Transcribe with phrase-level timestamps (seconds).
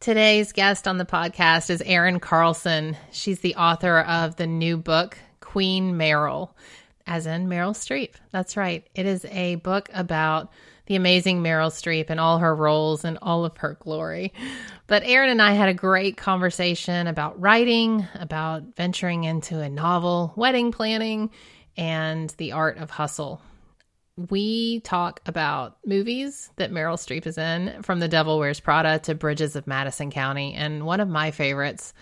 [0.00, 2.96] Today's guest on the podcast is Erin Carlson.
[3.12, 6.52] She's the author of the new book, Queen Meryl,
[7.06, 8.14] as in Meryl Streep.
[8.30, 8.88] That's right.
[8.94, 10.50] It is a book about
[10.86, 14.32] the amazing Meryl Streep and all her roles and all of her glory.
[14.86, 20.32] But Erin and I had a great conversation about writing, about venturing into a novel,
[20.34, 21.28] wedding planning,
[21.76, 23.42] and the art of hustle
[24.28, 29.14] we talk about movies that Meryl Streep is in, from The Devil Wears Prada to
[29.14, 30.54] Bridges of Madison County.
[30.54, 31.94] And one of my favorites,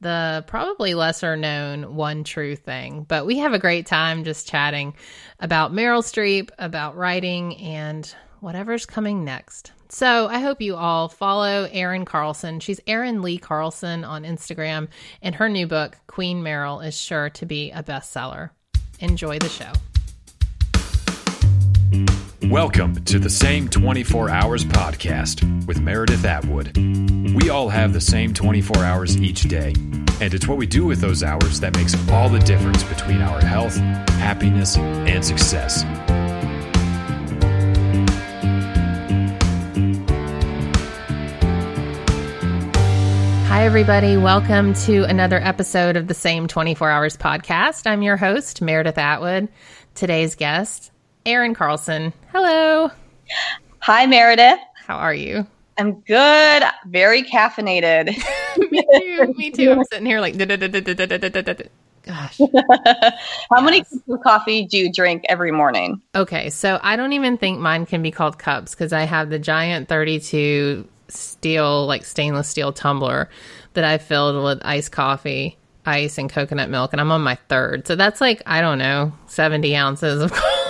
[0.00, 3.04] the probably lesser known One True Thing.
[3.08, 4.94] But we have a great time just chatting
[5.40, 9.72] about Meryl Streep, about writing, and whatever's coming next.
[9.88, 12.60] So I hope you all follow Erin Carlson.
[12.60, 14.88] She's Erin Leigh Carlson on Instagram,
[15.22, 18.50] and her new book, Queen Meryl, is sure to be a bestseller.
[19.00, 19.72] Enjoy the show.
[22.42, 26.76] Welcome to the Same 24 Hours podcast with Meredith Atwood.
[27.34, 29.72] We all have the same 24 hours each day,
[30.20, 33.40] and it's what we do with those hours that makes all the difference between our
[33.40, 35.84] health, happiness, and success.
[43.48, 44.16] Hi, everybody.
[44.16, 47.86] Welcome to another episode of the Same 24 Hours podcast.
[47.86, 49.48] I'm your host, Meredith Atwood.
[49.94, 50.90] Today's guest,
[51.26, 52.12] Erin Carlson.
[52.32, 52.90] Hello.
[53.80, 54.58] Hi, Meredith.
[54.86, 55.46] How are you?
[55.78, 56.62] I'm good.
[56.86, 58.08] Very caffeinated.
[58.70, 59.34] me too.
[59.34, 59.70] Me too.
[59.70, 60.36] I'm sitting here like.
[62.02, 62.38] Gosh.
[63.50, 66.02] How many cups of coffee do you drink every morning?
[66.14, 69.38] Okay, so I don't even think mine can be called cups because I have the
[69.38, 73.30] giant 32 steel, like stainless steel tumbler
[73.72, 77.86] that I filled with iced coffee, ice, and coconut milk, and I'm on my third.
[77.86, 80.63] So that's like I don't know, 70 ounces of coffee.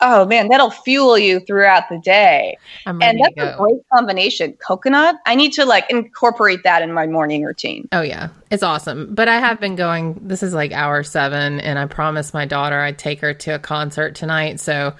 [0.00, 2.58] Oh man, that'll fuel you throughout the day.
[2.84, 4.52] And that's to a great combination.
[4.54, 5.16] Coconut.
[5.24, 7.88] I need to like incorporate that in my morning routine.
[7.92, 9.14] Oh yeah, it's awesome.
[9.14, 10.18] But I have been going.
[10.20, 13.58] This is like hour seven, and I promised my daughter I'd take her to a
[13.58, 14.60] concert tonight.
[14.60, 14.92] So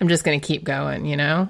[0.00, 1.04] I'm just gonna keep going.
[1.04, 1.48] You know,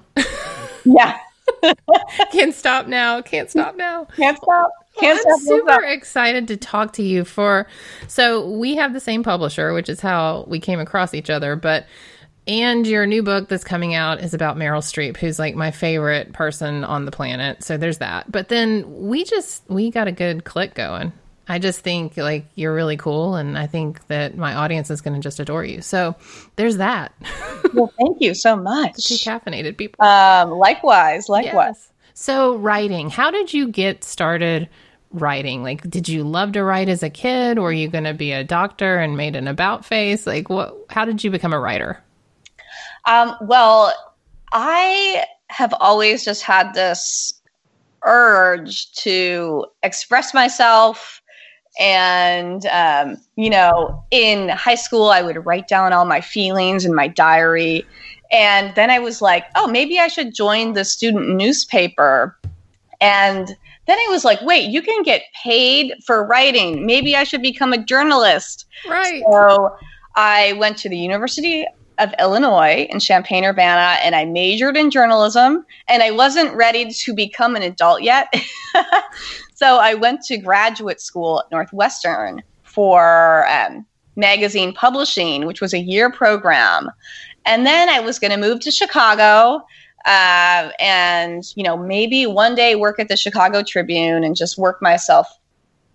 [0.85, 1.19] Yeah.
[2.33, 3.21] can't stop now.
[3.23, 4.05] Can't stop now.
[4.17, 4.71] Can't stop.
[5.01, 7.67] Can't I'm super excited to talk to you for.
[8.07, 11.57] So we have the same publisher, which is how we came across each other.
[11.57, 11.87] But
[12.47, 16.33] and your new book that's coming out is about Meryl Streep, who's like my favorite
[16.33, 17.63] person on the planet.
[17.63, 18.31] So there's that.
[18.33, 21.13] But then we just we got a good click going.
[21.51, 25.15] I just think like you're really cool, and I think that my audience is going
[25.15, 25.81] to just adore you.
[25.83, 26.17] So
[26.57, 27.13] there's that.
[27.75, 28.95] Well, thank you so Two much.
[28.97, 30.03] caffeinated people.
[30.03, 31.75] Um, likewise, likewise.
[31.77, 31.93] Yes.
[32.15, 34.71] So, writing, how did you get started
[35.13, 35.63] writing?
[35.63, 37.59] Like, did you love to write as a kid?
[37.59, 40.27] Were you going to be a doctor and made an about face?
[40.27, 42.03] Like, what, how did you become a writer?
[43.07, 43.93] Um, well,
[44.53, 47.33] I have always just had this
[48.05, 51.23] urge to express myself.
[51.81, 56.95] And, um, you know, in high school, I would write down all my feelings in
[56.95, 57.87] my diary.
[58.31, 62.37] And then I was like, oh, maybe I should join the student newspaper.
[63.01, 63.57] And
[63.89, 66.85] then I was like, wait, you can get paid for writing.
[66.85, 68.67] Maybe I should become a journalist.
[68.87, 69.23] Right.
[69.31, 69.75] So
[70.15, 71.67] I went to the University
[71.99, 77.15] of Illinois in Champaign Urbana and I majored in journalism and I wasn't ready to
[77.15, 78.33] become an adult yet.
[79.55, 85.79] so I went to graduate school at Northwestern for um, magazine publishing, which was a
[85.79, 86.91] year program.
[87.47, 89.65] And then I was going to move to Chicago
[90.05, 94.81] uh, and, you know, maybe one day work at the Chicago Tribune and just work
[94.81, 95.27] myself,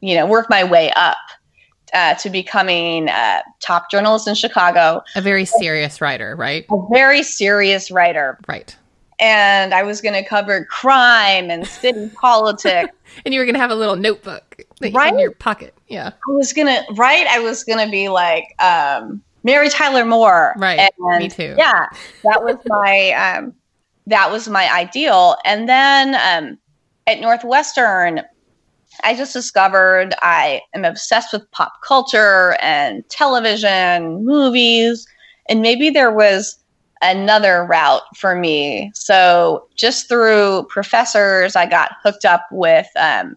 [0.01, 1.17] you know, work my way up
[1.93, 6.65] uh, to becoming a top journalist in Chicago, A very serious writer, right?
[6.71, 8.37] a very serious writer.
[8.47, 8.75] Right.
[9.19, 12.89] And I was going to cover crime and city politics.
[13.25, 15.73] And you were going to have a little notebook that you- in your pocket.
[15.87, 16.07] Yeah.
[16.27, 17.25] I was going to, right?
[17.27, 20.55] I was going to be like um, Mary Tyler Moore.
[20.57, 20.91] Right.
[20.97, 21.53] And Me too.
[21.57, 21.85] Yeah.
[22.23, 23.53] That was my, um,
[24.07, 25.37] that was my ideal.
[25.45, 26.57] And then um,
[27.07, 28.21] at Northwestern,
[29.03, 35.07] I just discovered I am obsessed with pop culture and television, movies,
[35.50, 36.57] and maybe there was
[37.01, 38.91] another route for me.
[38.94, 43.35] So just through professors, I got hooked up with um,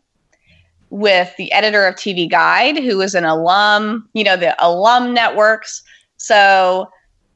[0.90, 5.82] with the editor of TV Guide, who was an alum, you know, the alum networks.
[6.16, 6.88] So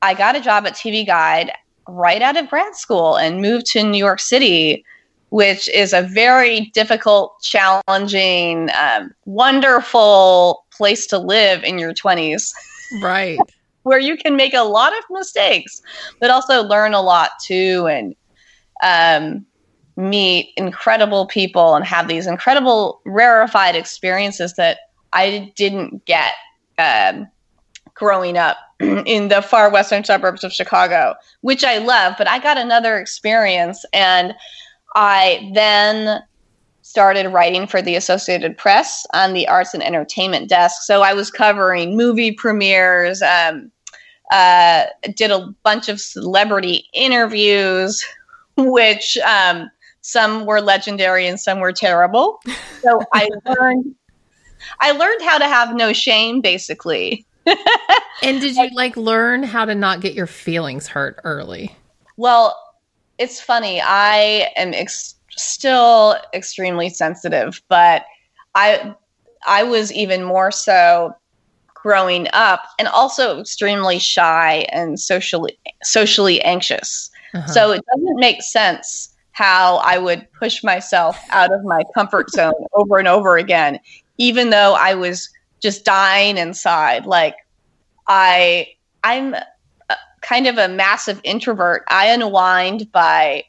[0.03, 1.51] I got a job at TV Guide
[1.91, 4.85] right out of grad school and moved to New York City
[5.31, 12.53] which is a very difficult, challenging, um, wonderful place to live in your 20s,
[13.01, 13.39] Right.
[13.85, 15.81] where you can make a lot of mistakes,
[16.21, 18.15] but also learn a lot too, and
[18.83, 19.47] um,
[19.97, 24.79] meet incredible people and have these incredible rarefied experiences that
[25.13, 26.33] I didn't get
[26.79, 27.29] um,
[28.01, 32.15] growing up in the far western suburbs of Chicago, which I love.
[32.19, 34.35] But I got another experience, and
[34.97, 36.21] I then
[36.83, 40.83] started writing for the Associated Press on the arts and entertainment desk.
[40.83, 43.23] So I was covering movie premieres.
[43.23, 43.71] Um,
[44.33, 44.87] uh,
[45.17, 48.05] did a bunch of celebrity interviews,
[48.57, 49.69] which um,
[50.03, 52.41] some were legendary and some were terrible.
[52.81, 53.95] So I learned
[54.81, 57.27] I learned how to have no shame basically.
[58.23, 61.75] And did you like learn how to not get your feelings hurt early?
[62.17, 62.57] Well,
[63.19, 63.81] it's funny.
[63.83, 68.05] I am ex- still extremely sensitive, but
[68.55, 68.95] I
[69.47, 71.15] I was even more so
[71.75, 77.11] growing up and also extremely shy and socially socially anxious.
[77.35, 77.47] Uh-huh.
[77.47, 82.53] So it doesn't make sense how I would push myself out of my comfort zone
[82.75, 83.79] over and over again,
[84.19, 85.31] even though I was
[85.61, 87.07] just dying inside.
[87.07, 87.37] Like
[88.07, 88.69] I,
[89.05, 89.37] I'm
[90.21, 91.85] kind of a massive introvert.
[91.89, 93.45] I unwind by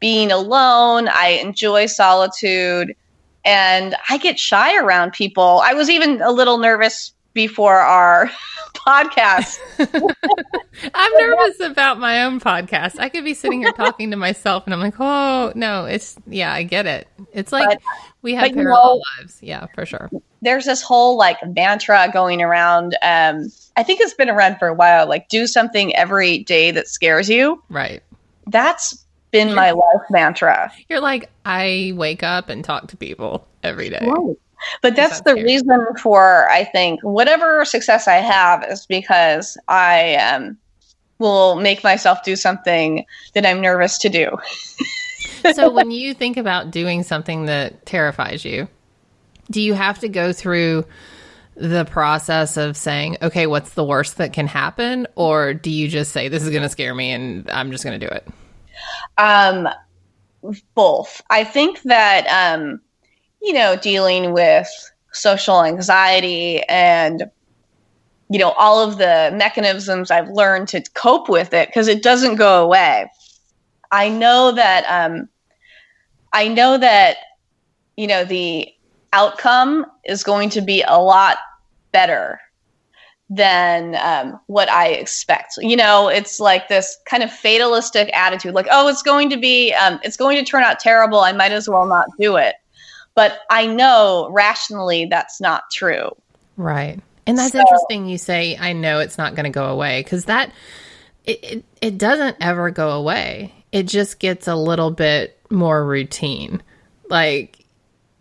[0.00, 1.08] being alone.
[1.08, 2.96] I enjoy solitude
[3.44, 5.60] and I get shy around people.
[5.64, 8.30] I was even a little nervous before our
[8.74, 9.58] podcast.
[10.94, 12.98] I'm nervous about my own podcast.
[12.98, 16.52] I could be sitting here talking to myself and I'm like, oh, no, it's, yeah,
[16.52, 17.08] I get it.
[17.32, 17.80] It's like but,
[18.22, 19.38] we have parallel know, lives.
[19.42, 20.10] Yeah, for sure.
[20.42, 22.96] There's this whole like mantra going around.
[23.02, 26.88] Um, I think it's been around for a while like, do something every day that
[26.88, 27.62] scares you.
[27.68, 28.02] Right.
[28.46, 30.72] That's been my life mantra.
[30.88, 34.00] You're like, I wake up and talk to people every day.
[34.02, 34.36] Right.
[34.82, 40.58] But that's the reason for I think whatever success I have is because I um,
[41.18, 44.36] will make myself do something that I'm nervous to do.
[45.54, 48.68] so when you think about doing something that terrifies you,
[49.50, 50.84] do you have to go through
[51.56, 55.06] the process of saying, okay, what's the worst that can happen?
[55.16, 57.98] Or do you just say, this is going to scare me and I'm just going
[57.98, 58.26] to do it?
[59.18, 59.68] Um,
[60.74, 61.20] both.
[61.30, 62.80] I think that um,
[63.42, 64.68] you know, dealing with
[65.12, 67.24] social anxiety and
[68.28, 72.36] you know all of the mechanisms I've learned to cope with it because it doesn't
[72.36, 73.10] go away.
[73.90, 75.28] I know that um,
[76.32, 77.16] I know that
[77.96, 78.68] you know the
[79.12, 81.38] outcome is going to be a lot
[81.92, 82.40] better
[83.28, 85.54] than um, what I expect.
[85.58, 89.72] You know, it's like this kind of fatalistic attitude, like, oh, it's going to be,
[89.74, 91.20] um, it's going to turn out terrible.
[91.20, 92.56] I might as well not do it.
[93.14, 96.10] But I know rationally that's not true.
[96.56, 97.00] Right.
[97.26, 100.24] And that's so, interesting you say I know it's not going to go away cuz
[100.24, 100.52] that
[101.24, 103.52] it, it it doesn't ever go away.
[103.72, 106.62] It just gets a little bit more routine.
[107.08, 107.59] Like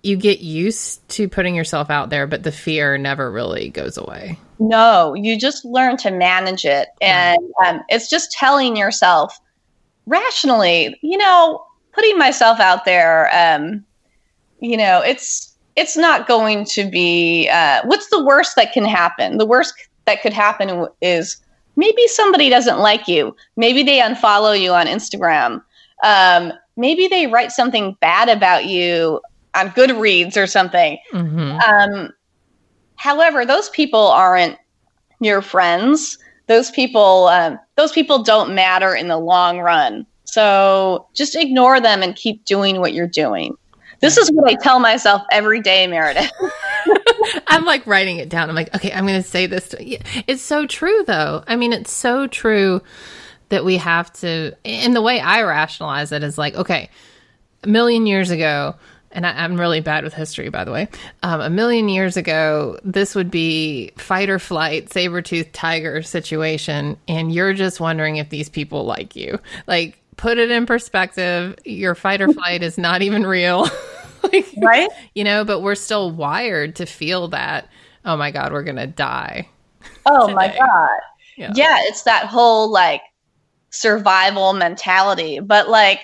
[0.04, 4.40] you get used to putting yourself out there, but the fear never really goes away.
[4.60, 6.90] No, you just learn to manage it.
[7.02, 9.40] And um, it's just telling yourself
[10.06, 13.86] rationally, you know, putting myself out there, um,
[14.60, 19.38] you know, it's it's not going to be uh, what's the worst that can happen?
[19.38, 19.74] The worst
[20.06, 21.38] that could happen is
[21.76, 23.36] maybe somebody doesn't like you.
[23.56, 25.64] Maybe they unfollow you on Instagram.
[26.04, 29.22] Um, maybe they write something bad about you
[29.60, 30.98] on Goodreads or something.
[31.12, 31.60] Mm-hmm.
[31.60, 32.14] Um,
[32.96, 34.58] however, those people aren't
[35.20, 36.18] your friends.
[36.48, 40.06] Those people, um, those people don't matter in the long run.
[40.24, 43.56] So just ignore them and keep doing what you're doing.
[44.00, 46.32] This is what I tell myself every day, Meredith.
[47.48, 48.50] I'm like writing it down.
[48.50, 49.70] I'm like, okay, I'm going to say this.
[49.70, 49.78] To,
[50.28, 51.44] it's so true, though.
[51.48, 52.82] I mean, it's so true
[53.50, 54.56] that we have to.
[54.64, 56.90] And the way I rationalize it is like, okay,
[57.64, 58.76] a million years ago,
[59.12, 60.88] and I, am really bad with history, by the way.
[61.24, 66.98] Um, a million years ago, this would be fight or flight, saber tooth tiger situation,
[67.08, 69.40] and you're just wondering if these people like you.
[69.68, 71.56] Like, put it in perspective.
[71.66, 73.68] Your fight or flight is not even real.
[74.24, 74.90] like, right?
[75.16, 77.68] You know, but we're still wired to feel that,
[78.06, 79.48] oh my God, we're going to die.
[80.06, 80.36] Oh today.
[80.36, 81.00] my God.
[81.38, 81.54] Yeah.
[81.56, 83.02] yeah, it's that whole like
[83.70, 85.40] survival mentality.
[85.40, 86.02] But like,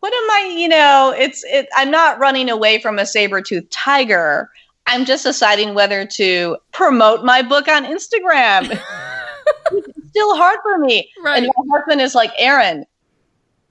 [0.00, 3.68] what am I, you know, it's, it, I'm not running away from a saber tooth
[3.70, 4.50] tiger.
[4.86, 8.70] I'm just deciding whether to promote my book on Instagram.
[9.72, 11.10] it's still hard for me.
[11.22, 11.42] Right.
[11.42, 12.86] And my husband is like, Erin,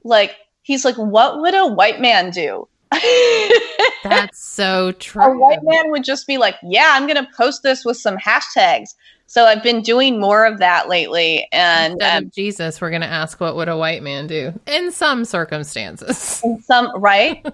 [0.03, 2.67] like he's like, what would a white man do?
[4.03, 5.23] That's so true.
[5.23, 8.17] A white man would just be like, yeah, I'm going to post this with some
[8.17, 8.95] hashtags.
[9.29, 11.47] So I've been doing more of that lately.
[11.51, 15.23] And um, Jesus, we're going to ask what would a white man do in some
[15.23, 16.41] circumstances.
[16.43, 17.45] in some right,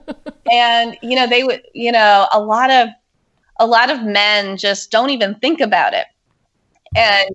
[0.50, 2.88] and you know they would, you know, a lot of
[3.60, 6.06] a lot of men just don't even think about it,
[6.96, 7.30] and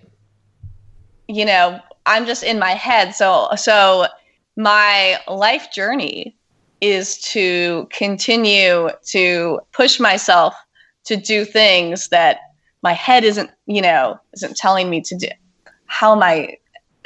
[1.29, 3.15] you know, I'm just in my head.
[3.15, 4.07] So so
[4.57, 6.35] my life journey
[6.81, 10.55] is to continue to push myself
[11.05, 12.39] to do things that
[12.83, 15.29] my head isn't, you know, isn't telling me to do.
[15.87, 16.57] How am I?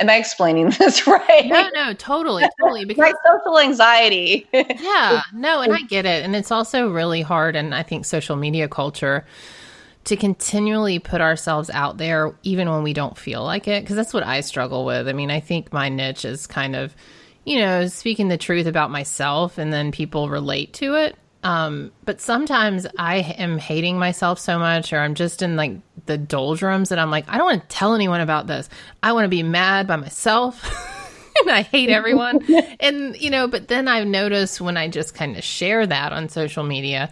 [0.01, 1.47] Am I explaining this right?
[1.47, 2.85] No, no, totally, totally.
[2.87, 4.47] Because My social anxiety.
[4.53, 6.25] yeah, no, and I get it.
[6.25, 9.25] And it's also really hard, and I think social media culture
[10.05, 14.13] to continually put ourselves out there, even when we don't feel like it, because that's
[14.13, 15.09] what I struggle with.
[15.09, 16.95] I mean, I think my niche is kind of,
[17.45, 21.17] you know, speaking the truth about myself, and then people relate to it.
[21.45, 25.73] Um, but sometimes I am hating myself so much, or I'm just in like
[26.07, 28.69] the doldrums that I'm like, I don't want to tell anyone about this.
[29.03, 30.65] I want to be mad by myself.
[31.43, 32.41] and I hate everyone.
[32.81, 36.31] and, you know, but then I've noticed when I just kind of share that on
[36.31, 37.11] social media,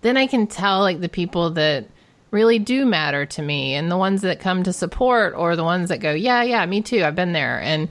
[0.00, 1.86] then I can tell like the people that
[2.30, 5.90] really do matter to me and the ones that come to support or the ones
[5.90, 7.04] that go, yeah, yeah, me too.
[7.04, 7.60] I've been there.
[7.60, 7.90] And,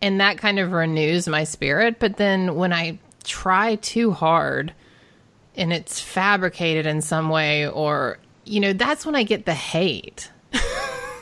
[0.00, 1.98] and that kind of renews my spirit.
[1.98, 4.72] But then when I try too hard,
[5.56, 10.30] and it's fabricated in some way or you know that's when i get the hate.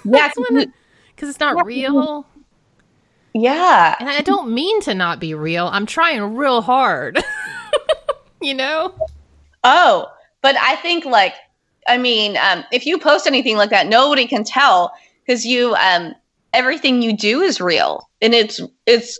[0.05, 2.27] Yeah, because it's not real.
[3.33, 3.95] Yeah.
[4.01, 5.69] and i don't mean to not be real.
[5.69, 7.23] I'm trying real hard
[8.43, 8.93] you know?
[9.65, 10.09] Oh,
[10.43, 11.35] but I think like,
[11.87, 14.93] I mean, um, if you post anything like that, nobody can tell
[15.25, 16.15] because you, um,
[16.53, 18.09] everything you do is real.
[18.21, 19.19] And it's it's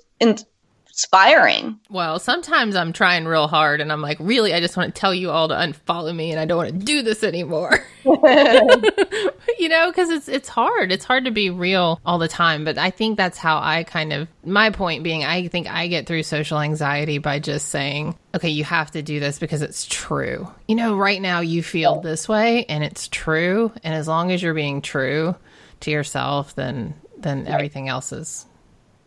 [0.93, 1.81] inspiring.
[1.89, 4.53] well sometimes i'm trying real hard and i'm like really?
[4.53, 6.85] I just want to tell you all to unfollow me and i don't want to
[6.85, 7.83] do this anymore.
[9.59, 10.93] You know because it's it's hard.
[10.93, 14.13] It's hard to be real all the time but i think that's how i kind
[14.13, 18.49] of my point being i think i get through social anxiety by just saying okay
[18.49, 20.49] you have to do this because it's true.
[20.69, 23.73] You know right now you feel this way and it's true.
[23.83, 25.35] And as long as you're being true
[25.81, 28.47] to yourself then then everything else is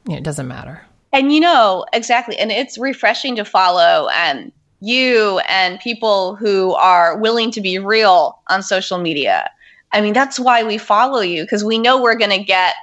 [0.05, 0.81] you know it doesn't matter
[1.15, 2.37] And you know, exactly.
[2.37, 8.37] And it's refreshing to follow um, you and people who are willing to be real
[8.49, 9.49] on social media.
[9.93, 12.75] I mean, that's why we follow you because we know we're going to get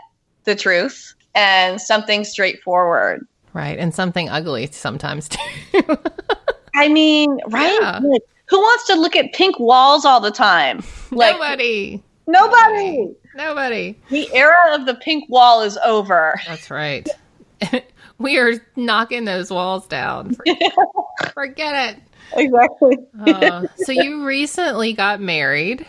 [0.44, 3.26] the truth and something straightforward.
[3.52, 5.28] right and something ugly sometimes
[5.74, 5.98] too
[6.74, 7.78] I mean, right?
[7.82, 8.00] Yeah.
[8.02, 10.82] Like, who wants to look at pink walls all the time?
[11.12, 13.14] Like, nobody nobody.
[13.36, 16.40] nobody The era of the pink wall is over.
[16.46, 17.06] That's right.
[18.24, 20.36] we are knocking those walls down.
[21.34, 22.02] Forget it.
[22.34, 22.96] Exactly.
[23.26, 25.86] Uh, so you recently got married.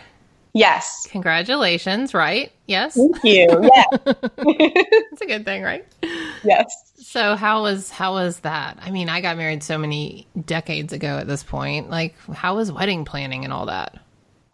[0.52, 1.08] Yes.
[1.10, 2.52] Congratulations, right?
[2.66, 2.94] Yes.
[2.94, 3.48] Thank you.
[3.50, 3.84] Yeah.
[4.46, 5.84] It's a good thing, right?
[6.44, 6.92] yes.
[6.96, 8.78] So how was how was that?
[8.80, 11.90] I mean, I got married so many decades ago at this point.
[11.90, 13.98] Like how was wedding planning and all that?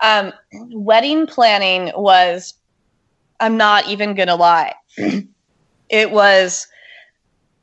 [0.03, 2.55] Um, wedding planning was,
[3.39, 4.75] I'm not even going to lie.
[5.89, 6.67] it was,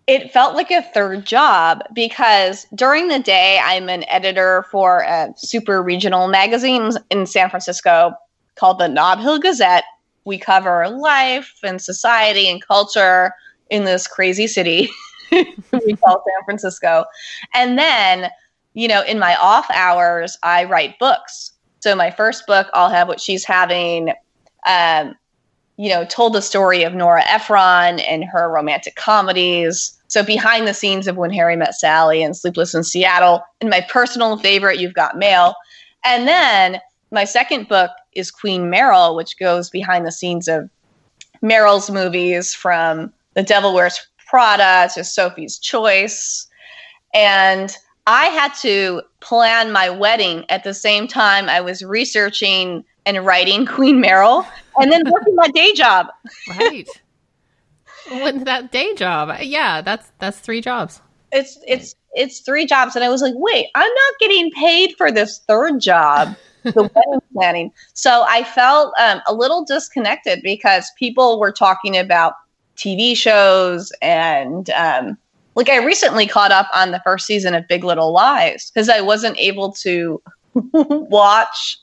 [0.08, 5.34] it felt like a third job because during the day, I'm an editor for a
[5.36, 8.14] super regional magazine in San Francisco
[8.56, 9.84] called the Nob Hill Gazette.
[10.24, 13.34] We cover life and society and culture
[13.70, 14.90] in this crazy city
[15.32, 17.06] we call San Francisco.
[17.54, 18.30] And then,
[18.74, 21.52] you know, in my off hours, I write books.
[21.80, 24.14] So my first book, I'll have what she's having,
[24.66, 25.16] um,
[25.78, 29.97] you know, told the story of Nora Ephron and her romantic comedies.
[30.08, 33.82] So behind the scenes of When Harry Met Sally and Sleepless in Seattle, and my
[33.90, 35.54] personal favorite, You've Got Mail.
[36.06, 36.80] And then
[37.12, 40.70] my second book is Queen Meryl, which goes behind the scenes of
[41.44, 46.48] Meryl's movies from The Devil Wears Prada to Sophie's Choice.
[47.14, 47.76] And
[48.08, 53.66] I had to plan my wedding at the same time I was researching and writing
[53.68, 54.48] Queen Meryl
[54.78, 56.08] and then working my day job.
[56.50, 56.88] Right.
[58.12, 59.36] With that day job.
[59.42, 61.02] Yeah, that's that's three jobs.
[61.32, 65.12] It's it's it's three jobs and I was like, "Wait, I'm not getting paid for
[65.12, 66.36] this third job."
[66.74, 67.72] the wedding planning.
[67.94, 72.34] So I felt um, a little disconnected because people were talking about
[72.76, 75.18] TV shows and um,
[75.56, 79.02] like I recently caught up on the first season of Big Little Lies because I
[79.02, 80.22] wasn't able to
[80.74, 81.78] watch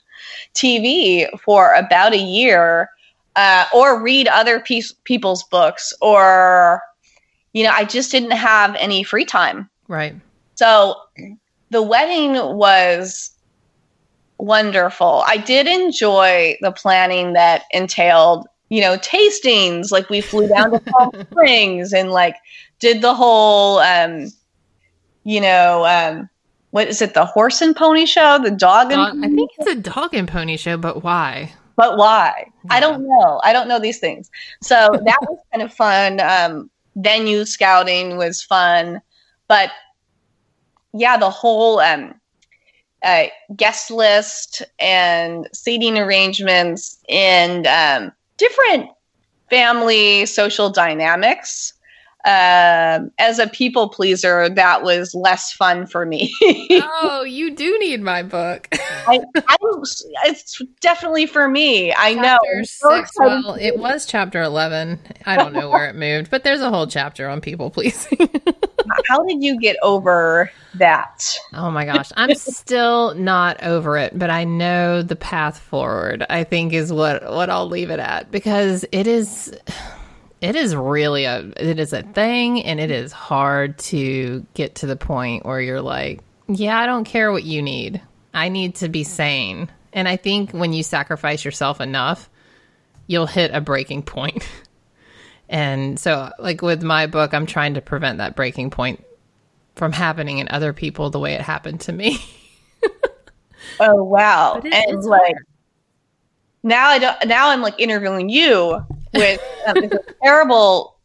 [0.55, 2.91] TV for about a year
[3.37, 6.83] uh, or read other piece, people's books or
[7.53, 9.69] you know I just didn't have any free time.
[9.89, 10.15] Right.
[10.55, 10.97] So
[11.71, 13.31] the wedding was
[14.39, 15.25] wonderful.
[15.27, 19.93] I did enjoy the planning that entailed you know, tastings.
[19.93, 22.37] Like we flew down to Palm Springs and like
[22.81, 24.33] did the whole, um,
[25.23, 26.29] you know, um,
[26.71, 27.15] what is it?
[27.15, 30.27] The horse and pony show, the dog and Dog- I think it's a dog and
[30.27, 31.53] pony show, but why?
[31.77, 32.47] But why?
[32.71, 33.41] I don't know.
[33.43, 34.31] I don't know these things.
[34.63, 36.21] So that was kind of fun.
[36.21, 39.01] Um, venue scouting was fun,
[39.49, 39.71] but
[40.93, 42.15] yeah, the whole um,
[43.03, 48.91] uh, guest list and seating arrangements and um, different
[49.51, 51.74] family social dynamics.
[52.27, 56.33] Um, as a people pleaser, that was less fun for me.
[56.43, 58.67] oh, you do need my book.
[59.07, 59.57] I, I,
[60.25, 61.93] it's definitely for me.
[61.93, 62.39] I know.
[62.43, 64.99] Chapter I'm so Well, it was chapter eleven.
[65.27, 68.19] I don't know where it moved, but there's a whole chapter on people pleasing.
[69.09, 71.39] How did you get over that?
[71.53, 76.25] oh my gosh, I'm still not over it, but I know the path forward.
[76.31, 79.55] I think is what what I'll leave it at because it is.
[80.45, 84.87] It is really a it is a thing and it is hard to get to
[84.87, 88.03] the point where you're like, yeah, I don't care what you need.
[88.35, 89.71] I need to be sane.
[89.95, 92.29] And I think when you sacrifice yourself enough,
[93.07, 94.47] you'll hit a breaking point.
[95.47, 99.05] And so, like with my book, I'm trying to prevent that breaking point
[99.77, 102.19] from happening in other people the way it happened to me.
[103.81, 104.55] Oh wow!
[104.55, 105.47] It- and it's like hard.
[106.63, 107.27] now, I don't.
[107.27, 108.85] Now I'm like interviewing you
[109.15, 110.97] with um, it's a terrible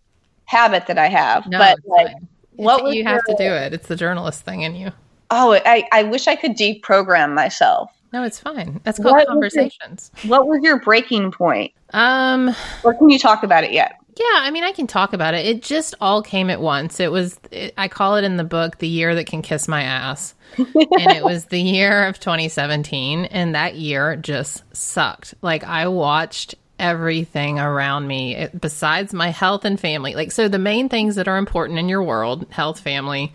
[0.46, 1.46] habit that I have.
[1.48, 2.28] No, but like, fine.
[2.56, 3.74] what you have to do it.
[3.74, 4.92] It's the journalist thing in you.
[5.32, 7.92] oh, I I wish I could deprogram myself.
[8.12, 8.82] No, it's fine.
[8.84, 10.12] That's What called was conversations.
[10.24, 11.72] What was your breaking point?
[11.94, 13.94] Um, Or can you talk about it yet?
[14.18, 15.46] Yeah, I mean, I can talk about it.
[15.46, 17.00] It just all came at once.
[17.00, 19.84] It was, it, I call it in the book, the year that can kiss my
[19.84, 20.34] ass.
[20.58, 20.68] and
[21.12, 23.26] it was the year of 2017.
[23.26, 25.36] And that year just sucked.
[25.44, 30.16] Like, I watched everything around me it, besides my health and family.
[30.16, 33.34] Like, so the main things that are important in your world health, family,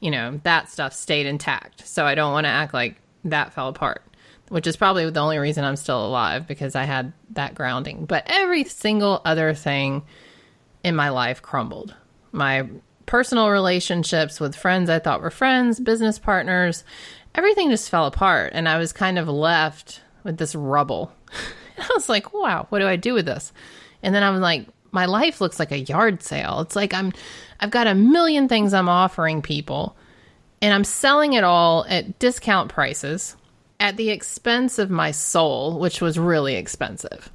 [0.00, 1.86] you know, that stuff stayed intact.
[1.86, 4.02] So I don't want to act like that fell apart,
[4.48, 8.06] which is probably the only reason I'm still alive because I had that grounding.
[8.06, 10.04] But every single other thing
[10.84, 11.94] in my life crumbled.
[12.32, 12.68] My
[13.06, 16.84] personal relationships with friends I thought were friends, business partners,
[17.34, 18.52] everything just fell apart.
[18.54, 21.12] And I was kind of left with this rubble.
[21.78, 23.52] I was like, wow, what do I do with this?
[24.02, 26.60] And then I'm like, my life looks like a yard sale.
[26.60, 27.12] It's like I'm
[27.60, 29.96] I've got a million things I'm offering people
[30.62, 33.36] and I'm selling it all at discount prices
[33.78, 37.30] at the expense of my soul, which was really expensive.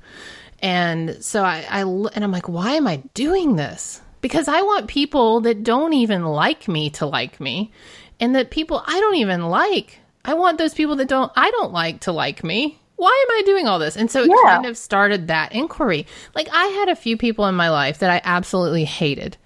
[0.60, 4.02] And so I, I and I'm like, why am I doing this?
[4.22, 7.72] Because I want people that don't even like me to like me,
[8.20, 10.00] and that people I don't even like.
[10.24, 12.81] I want those people that don't I don't like to like me.
[13.02, 13.98] Why am I doing all this?
[13.98, 14.52] And so it Yeah.
[14.52, 16.06] kind of started that inquiry.
[16.36, 19.38] Like I had a few people in my life that I absolutely hated.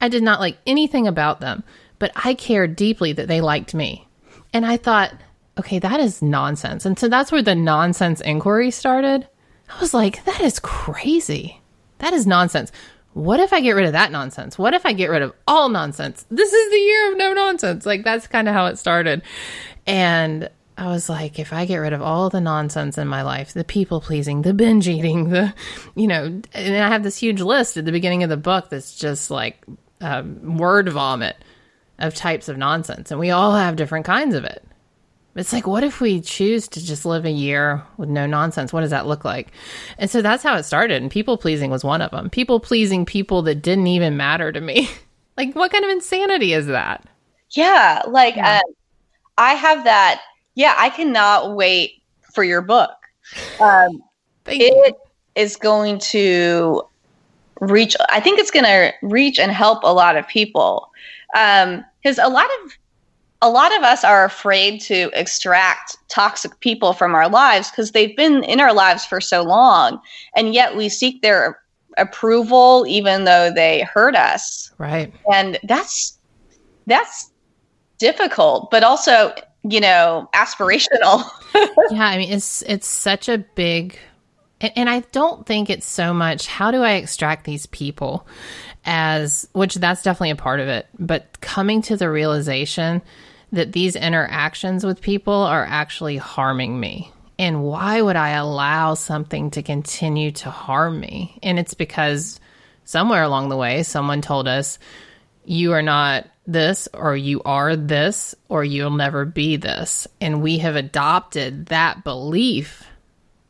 [0.00, 1.64] I did not like anything about them,
[1.98, 4.06] but I cared deeply that they liked me.
[4.54, 5.12] And I thought,
[5.58, 6.86] okay, that is nonsense.
[6.86, 9.26] And so that's where the nonsense inquiry started.
[9.68, 11.60] I was like, that is crazy.
[11.98, 12.70] That is nonsense.
[13.14, 14.56] What if I get rid of that nonsense?
[14.56, 16.26] What if I get rid of all nonsense?
[16.30, 17.84] This is the year of no nonsense.
[17.84, 19.22] Like, that's kind of how it started.
[19.84, 20.48] And
[20.80, 23.64] I was like, if I get rid of all the nonsense in my life, the
[23.64, 25.52] people pleasing, the binge eating, the,
[25.94, 28.96] you know, and I have this huge list at the beginning of the book that's
[28.96, 29.62] just like
[30.00, 31.36] um, word vomit
[31.98, 33.10] of types of nonsense.
[33.10, 34.64] And we all have different kinds of it.
[35.36, 38.72] It's like, what if we choose to just live a year with no nonsense?
[38.72, 39.52] What does that look like?
[39.98, 41.02] And so that's how it started.
[41.02, 42.30] And people pleasing was one of them.
[42.30, 44.88] People pleasing people that didn't even matter to me.
[45.36, 47.06] like, what kind of insanity is that?
[47.50, 48.60] Yeah, like Yeah.
[48.64, 48.74] Um,
[49.36, 50.22] I have that.
[50.54, 52.02] Yeah, I cannot wait
[52.34, 52.90] for your book.
[53.60, 54.02] Um,
[54.44, 54.84] Thank you.
[54.86, 54.94] it
[55.34, 56.82] is going to
[57.60, 57.96] reach.
[58.08, 60.90] I think it's going to reach and help a lot of people
[61.32, 62.72] because a lot of
[63.42, 68.16] a lot of us are afraid to extract toxic people from our lives because they've
[68.16, 69.98] been in our lives for so long,
[70.36, 71.58] and yet we seek their
[71.96, 75.12] approval even though they hurt us Right.
[75.32, 76.16] and that's
[76.86, 77.32] that's
[77.98, 81.28] difficult but also you know aspirational
[81.90, 83.98] yeah, I mean it's it's such a big
[84.60, 88.26] and, and I don't think it's so much how do I extract these people
[88.84, 93.02] as which that's definitely a part of it, but coming to the realization
[93.52, 97.10] that these interactions with people are actually harming me.
[97.38, 101.38] And why would I allow something to continue to harm me?
[101.42, 102.38] And it's because
[102.84, 104.78] somewhere along the way someone told us
[105.50, 110.06] you are not this or you are this or you'll never be this.
[110.20, 112.84] And we have adopted that belief.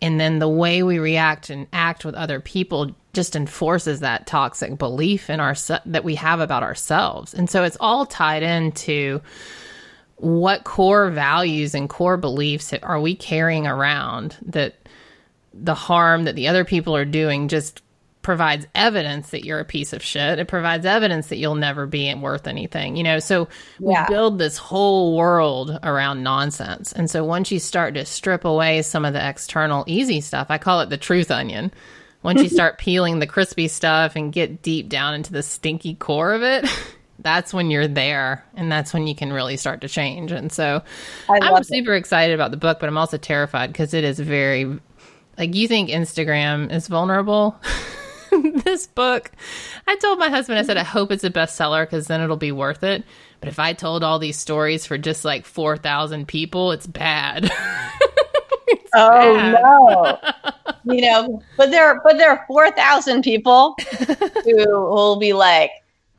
[0.01, 4.79] And then the way we react and act with other people just enforces that toxic
[4.79, 7.35] belief in our that we have about ourselves.
[7.35, 9.21] And so it's all tied into
[10.17, 14.75] what core values and core beliefs are we carrying around that
[15.53, 17.83] the harm that the other people are doing just
[18.23, 20.39] provides evidence that you're a piece of shit.
[20.39, 23.19] It provides evidence that you'll never be worth anything, you know?
[23.19, 24.07] So yeah.
[24.09, 26.93] we build this whole world around nonsense.
[26.93, 30.59] And so once you start to strip away some of the external easy stuff, I
[30.59, 31.73] call it the truth onion.
[32.23, 36.35] Once you start peeling the crispy stuff and get deep down into the stinky core
[36.35, 36.69] of it,
[37.21, 40.31] that's when you're there and that's when you can really start to change.
[40.31, 40.83] And so
[41.29, 44.79] I'm super excited about the book, but I'm also terrified because it is very
[45.39, 47.59] like you think Instagram is vulnerable.
[48.65, 49.31] this book.
[49.87, 52.53] I told my husband, I said, I hope it's a bestseller because then it'll be
[52.53, 53.05] worth it.
[53.41, 57.45] But if I told all these stories for just like 4,000 people, it's bad.
[58.69, 59.63] it's oh, bad.
[59.63, 60.95] no.
[60.95, 63.77] you know, but there, but there are 4,000 people
[64.45, 65.71] who will be like,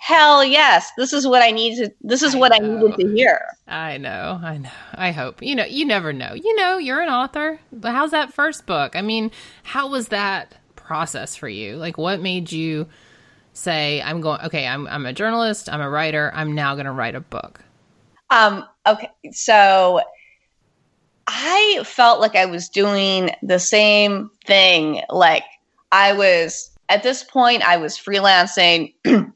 [0.02, 2.56] hell yes this is what i need to this is I what know.
[2.56, 6.34] i needed to hear i know i know i hope you know you never know
[6.34, 9.30] you know you're an author but how's that first book i mean
[9.62, 11.78] how was that process for you?
[11.78, 12.88] Like, what made you
[13.54, 14.42] say, "I'm going"?
[14.42, 15.70] Okay, I'm I'm a journalist.
[15.70, 16.32] I'm a writer.
[16.34, 17.62] I'm now going to write a book.
[18.30, 18.66] Um.
[18.88, 19.10] Okay.
[19.32, 20.02] So.
[21.34, 25.02] I felt like I was doing the same thing.
[25.10, 25.46] Like
[25.92, 28.94] I was at this point, I was freelancing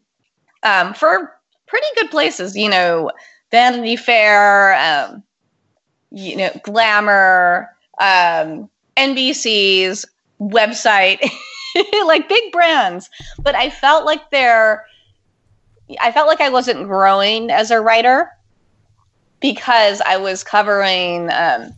[0.64, 2.56] um, for pretty good places.
[2.56, 3.12] You know,
[3.50, 5.24] Vanity Fair, um,
[6.12, 10.06] you know, Glamour, um, NBC's,
[10.40, 11.20] website,
[12.06, 13.10] like big brands.
[13.40, 14.86] But I felt like they're,
[16.00, 18.30] I felt like I wasn't growing as a writer
[19.40, 21.74] because I was covering um,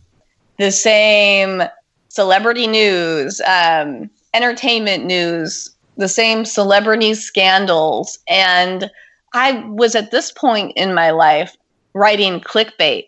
[0.58, 1.62] the same
[2.08, 8.18] celebrity news, um, entertainment news, the same celebrity scandals.
[8.28, 8.90] And
[9.34, 11.56] I was at this point in my life
[11.92, 13.07] writing clickbait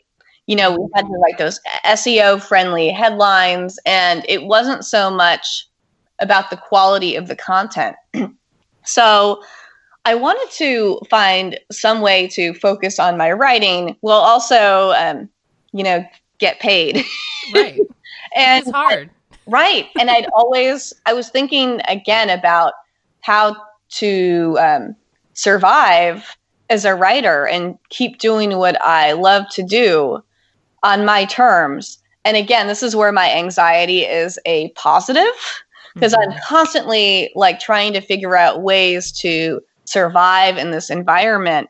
[0.51, 5.65] you know, we had to write those SEO friendly headlines, and it wasn't so much
[6.19, 7.95] about the quality of the content.
[8.85, 9.45] so
[10.05, 15.29] I wanted to find some way to focus on my writing while also, um,
[15.71, 16.05] you know,
[16.39, 17.05] get paid.
[17.55, 17.81] Right.
[18.37, 19.11] and it's hard.
[19.47, 19.89] Right.
[19.99, 22.75] And I'd always, I was thinking again about
[23.23, 23.57] how
[23.95, 24.97] to um,
[25.35, 26.37] survive
[26.69, 30.23] as a writer and keep doing what I love to do
[30.83, 31.99] on my terms.
[32.25, 35.25] And again, this is where my anxiety is a positive
[35.95, 36.33] because mm-hmm.
[36.33, 41.69] I'm constantly like trying to figure out ways to survive in this environment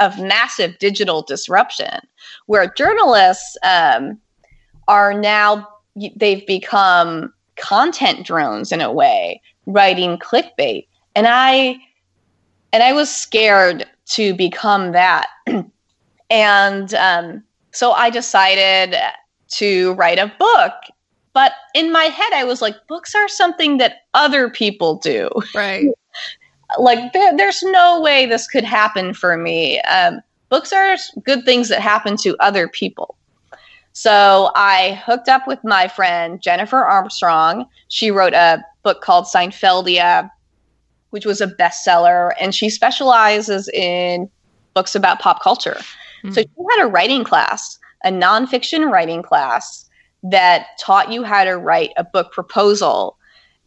[0.00, 2.00] of massive digital disruption
[2.46, 4.18] where journalists um,
[4.88, 5.68] are now
[6.16, 11.76] they've become content drones in a way writing clickbait and i
[12.72, 15.28] and i was scared to become that
[16.30, 17.42] and um,
[17.72, 18.96] so I decided
[19.48, 20.72] to write a book.
[21.34, 25.30] But in my head, I was like, books are something that other people do.
[25.54, 25.88] Right.
[26.78, 29.80] like, there, there's no way this could happen for me.
[29.82, 33.16] Um, books are good things that happen to other people.
[33.94, 37.66] So I hooked up with my friend Jennifer Armstrong.
[37.88, 40.30] She wrote a book called Seinfeldia,
[41.10, 44.30] which was a bestseller, and she specializes in
[44.74, 45.78] books about pop culture.
[46.22, 46.32] Mm-hmm.
[46.32, 49.88] So she had a writing class, a nonfiction writing class
[50.22, 53.16] that taught you how to write a book proposal.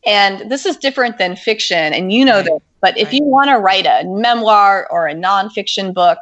[0.06, 2.46] And this is different than fiction, and you know right.
[2.46, 2.62] this.
[2.82, 3.16] But if right.
[3.16, 6.20] you want to write a memoir or a nonfiction book,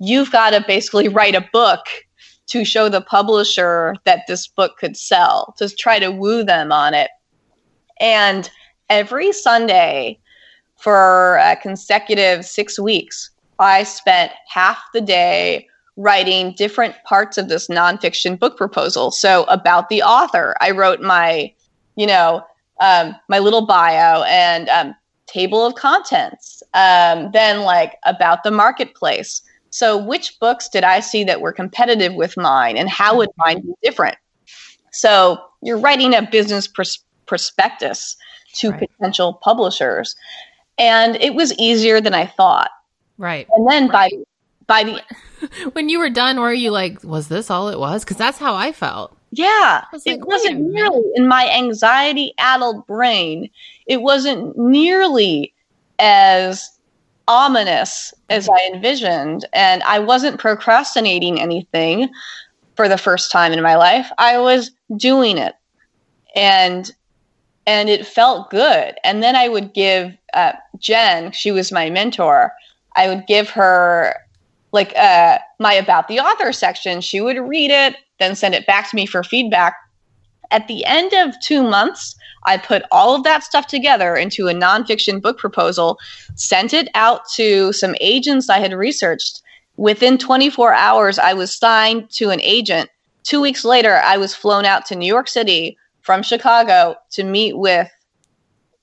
[0.00, 1.86] you've got to basically write a book
[2.48, 6.94] to show the publisher that this book could sell, to try to woo them on
[6.94, 7.10] it.
[8.00, 8.50] And
[8.88, 10.18] every Sunday
[10.76, 15.68] for a consecutive six weeks, I spent half the day
[16.00, 19.10] writing different parts of this nonfiction book proposal.
[19.10, 21.52] So about the author, I wrote my,
[21.96, 22.42] you know,
[22.80, 24.94] um, my little bio and um,
[25.26, 26.62] table of contents.
[26.72, 29.42] Um, then like about the marketplace.
[29.70, 33.60] So which books did I see that were competitive with mine, and how would mine
[33.60, 34.16] be different?
[34.90, 38.16] So you're writing a business pros- prospectus
[38.54, 38.88] to right.
[38.98, 40.16] potential publishers,
[40.78, 42.70] and it was easier than I thought.
[43.18, 43.46] Right.
[43.52, 44.10] And then right.
[44.66, 45.02] by by the
[45.72, 48.04] when you were done, were you like, was this all it was?
[48.04, 49.16] Because that's how I felt.
[49.32, 53.48] Yeah, was like, it wasn't nearly in my anxiety addled brain.
[53.86, 55.54] It wasn't nearly
[55.98, 56.78] as
[57.28, 59.46] ominous as I envisioned.
[59.52, 62.10] And I wasn't procrastinating anything
[62.74, 64.10] for the first time in my life.
[64.18, 65.54] I was doing it.
[66.34, 66.90] and
[67.66, 68.94] and it felt good.
[69.04, 72.52] And then I would give uh, Jen, she was my mentor.
[72.96, 74.16] I would give her
[74.72, 77.00] like uh, my about the author section.
[77.00, 79.74] She would read it, then send it back to me for feedback.
[80.50, 84.54] At the end of two months, I put all of that stuff together into a
[84.54, 85.98] nonfiction book proposal,
[86.34, 89.42] sent it out to some agents I had researched.
[89.76, 92.90] Within 24 hours, I was signed to an agent.
[93.22, 97.56] Two weeks later, I was flown out to New York City from Chicago to meet
[97.56, 97.90] with,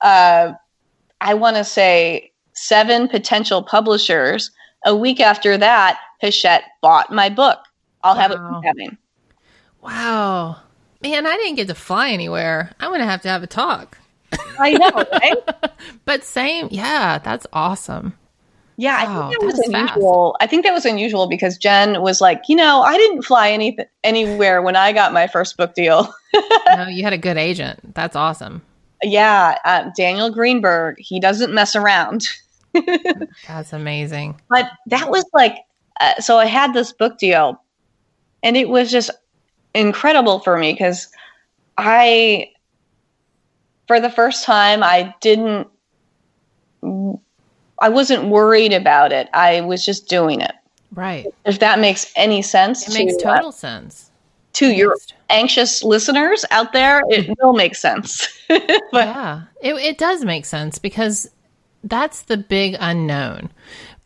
[0.00, 0.52] uh,
[1.20, 4.50] I want to say, seven potential publishers.
[4.84, 7.58] A week after that, Hachette bought my book.
[8.02, 8.20] I'll wow.
[8.20, 8.98] have it having.
[9.82, 10.56] Wow.
[11.02, 12.72] Man, I didn't get to fly anywhere.
[12.80, 13.98] I'm going to have to have a talk.
[14.58, 15.70] I know, right?
[16.04, 18.14] but same, yeah, that's awesome.
[18.76, 20.36] Yeah, wow, I think that was unusual.
[20.38, 20.44] Fast.
[20.44, 23.76] I think that was unusual because Jen was like, you know, I didn't fly any
[24.04, 26.14] anywhere when I got my first book deal.
[26.66, 27.94] no, you had a good agent.
[27.96, 28.62] That's awesome.
[29.02, 30.94] Yeah, uh, Daniel Greenberg.
[30.98, 32.28] He doesn't mess around.
[33.46, 34.40] That's amazing.
[34.48, 35.56] But that was like,
[36.00, 37.62] uh, so I had this book deal,
[38.42, 39.10] and it was just
[39.74, 41.08] incredible for me because
[41.76, 42.50] I,
[43.86, 45.68] for the first time, I didn't,
[47.80, 49.28] I wasn't worried about it.
[49.32, 50.52] I was just doing it.
[50.92, 51.26] Right.
[51.44, 52.88] If that makes any sense.
[52.88, 54.10] It to, makes uh, total uh, sense.
[54.54, 54.96] To it your
[55.28, 58.26] anxious listeners out there, it will make sense.
[58.48, 61.30] but, yeah, it, it does make sense because
[61.84, 63.50] that's the big unknown.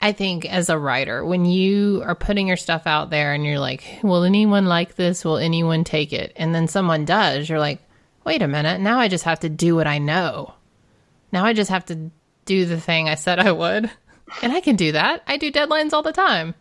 [0.00, 3.60] I think as a writer, when you are putting your stuff out there and you're
[3.60, 5.24] like, will anyone like this?
[5.24, 6.32] Will anyone take it?
[6.36, 7.80] And then someone does, you're like,
[8.24, 8.80] wait a minute.
[8.80, 10.54] Now I just have to do what I know.
[11.30, 12.10] Now I just have to
[12.44, 13.90] do the thing I said I would.
[14.42, 15.22] And I can do that.
[15.26, 16.54] I do deadlines all the time.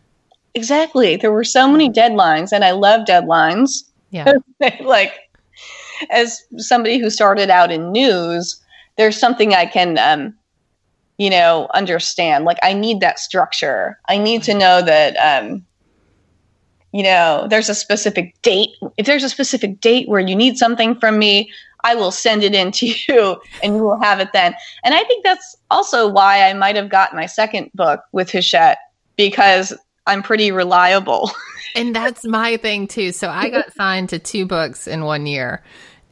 [0.54, 1.16] Exactly.
[1.16, 3.84] There were so many deadlines, and I love deadlines.
[4.10, 4.34] Yeah.
[4.80, 5.14] like,
[6.10, 8.60] as somebody who started out in news,
[8.96, 10.34] there's something I can um,
[11.22, 12.44] you know, understand.
[12.44, 13.96] Like I need that structure.
[14.08, 15.64] I need to know that um
[16.92, 18.70] you know, there's a specific date.
[18.98, 21.50] If there's a specific date where you need something from me,
[21.84, 24.54] I will send it in to you and you will have it then.
[24.82, 28.78] And I think that's also why I might have got my second book with Hachette
[29.16, 29.72] because
[30.08, 31.30] I'm pretty reliable.
[31.76, 33.12] and that's my thing too.
[33.12, 35.62] So I got signed to two books in one year.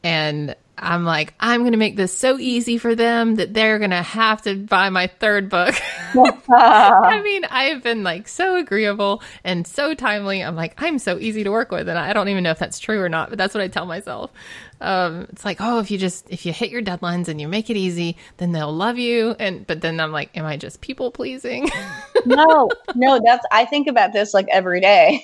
[0.05, 3.91] And I'm like, I'm going to make this so easy for them that they're going
[3.91, 5.75] to have to buy my third book.
[6.49, 10.43] I mean, I've been like so agreeable and so timely.
[10.43, 11.87] I'm like, I'm so easy to work with.
[11.87, 13.85] And I don't even know if that's true or not, but that's what I tell
[13.85, 14.31] myself.
[14.79, 17.69] Um, it's like, oh, if you just, if you hit your deadlines and you make
[17.69, 19.35] it easy, then they'll love you.
[19.37, 21.69] And, but then I'm like, am I just people pleasing?
[22.25, 25.23] no, no, that's, I think about this like every day.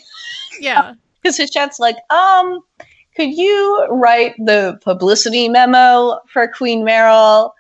[0.60, 0.94] Yeah.
[1.24, 2.60] Because Hachette's like, um,
[3.18, 7.52] could you write the publicity memo for Queen Meryl?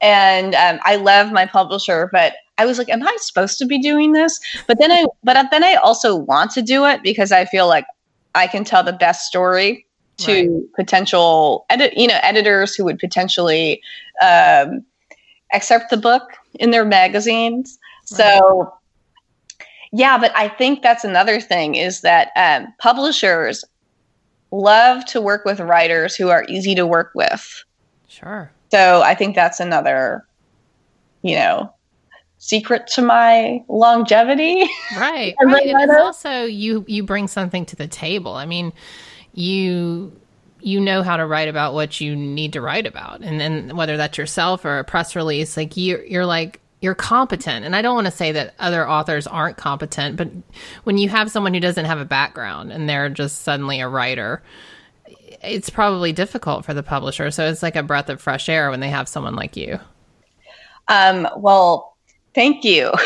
[0.00, 3.80] And um, I love my publisher, but I was like, am I supposed to be
[3.80, 4.38] doing this?
[4.68, 7.86] But then I, but then I also want to do it because I feel like
[8.36, 9.84] I can tell the best story
[10.18, 10.72] to right.
[10.76, 13.82] potential edit, you know, editors who would potentially
[14.22, 14.84] um,
[15.52, 16.22] accept the book
[16.54, 17.80] in their magazines.
[18.12, 18.38] Right.
[18.38, 18.72] So,
[19.90, 23.64] yeah, but I think that's another thing is that um, publishers
[24.50, 27.64] love to work with writers who are easy to work with.
[28.08, 28.50] Sure.
[28.70, 30.26] So I think that's another,
[31.22, 31.72] you know,
[32.38, 34.68] secret to my longevity.
[34.96, 35.34] Right.
[35.42, 35.66] right.
[35.66, 38.32] And also you you bring something to the table.
[38.34, 38.72] I mean,
[39.34, 40.12] you
[40.62, 43.22] you know how to write about what you need to write about.
[43.22, 47.64] And then whether that's yourself or a press release, like you you're like you're competent.
[47.64, 50.30] And I don't want to say that other authors aren't competent, but
[50.84, 54.42] when you have someone who doesn't have a background and they're just suddenly a writer,
[55.42, 57.30] it's probably difficult for the publisher.
[57.30, 59.78] So it's like a breath of fresh air when they have someone like you.
[60.88, 61.96] Um, well,
[62.34, 62.90] thank you.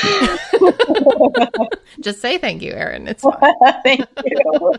[2.01, 3.09] just say thank you, Erin.
[3.09, 3.55] It's fine.
[3.85, 4.75] thank you.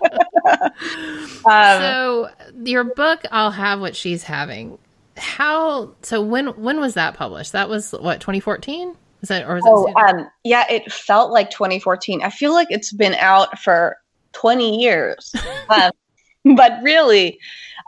[1.46, 2.30] um, so
[2.64, 4.78] your book, I'll have what she's having
[5.18, 7.54] how so when when was that published?
[7.54, 11.50] That was what 2014 is that or is oh, it um yeah it felt like
[11.50, 13.98] 2014 i feel like it's been out for
[14.34, 15.34] 20 years.
[15.68, 17.40] Um, but really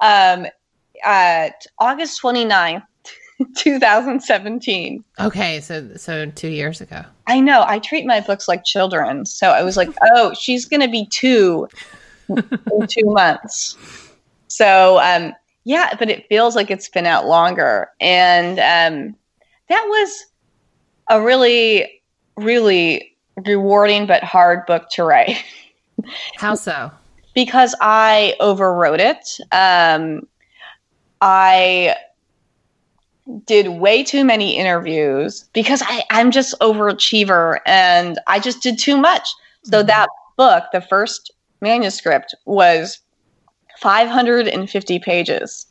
[0.02, 0.48] um
[1.04, 2.82] at august 29th
[3.56, 7.04] 2017 okay so so two years ago.
[7.28, 9.28] I know i treat my books like children.
[9.28, 11.68] So i was like oh she's gonna be two
[12.30, 13.78] in two months.
[14.48, 15.34] So um
[15.68, 17.90] yeah, but it feels like it's been out longer.
[18.00, 19.16] And um,
[19.68, 20.26] that was
[21.10, 22.02] a really,
[22.38, 23.12] really
[23.46, 25.44] rewarding but hard book to write.
[26.38, 26.92] How so?
[27.38, 29.40] because I overwrote it.
[29.52, 30.28] Um,
[31.22, 31.96] I
[33.46, 38.98] did way too many interviews because I, I'm just overachiever and I just did too
[38.98, 39.28] much.
[39.64, 39.88] So Mm-hmm.
[39.88, 43.02] that book, the first manuscript, was
[43.78, 45.66] 550 pages.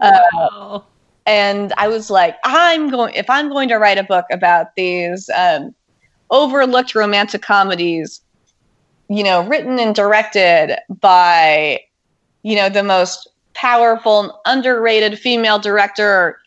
[0.00, 0.84] Uh, Oh.
[1.26, 5.28] and I was like, I'm going if I'm going to write a book about these
[5.36, 5.74] um,
[6.30, 8.20] overlooked romantic comedies,
[9.08, 11.80] you know, written and directed by,
[12.42, 16.38] you know, the most powerful and underrated female director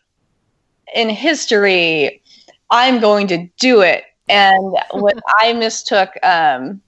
[0.96, 2.22] in history,
[2.70, 4.04] I'm going to do it.
[4.28, 6.82] And what I mistook, um,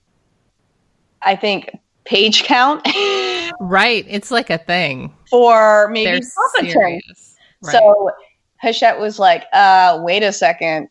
[1.22, 1.72] I think,
[2.06, 2.86] page count
[3.60, 4.06] Right.
[4.08, 5.14] It's like a thing.
[5.30, 6.24] for maybe
[6.60, 7.36] serious.
[7.62, 7.72] Right.
[7.72, 8.12] So
[8.58, 10.90] Hachette was like, uh, wait a second.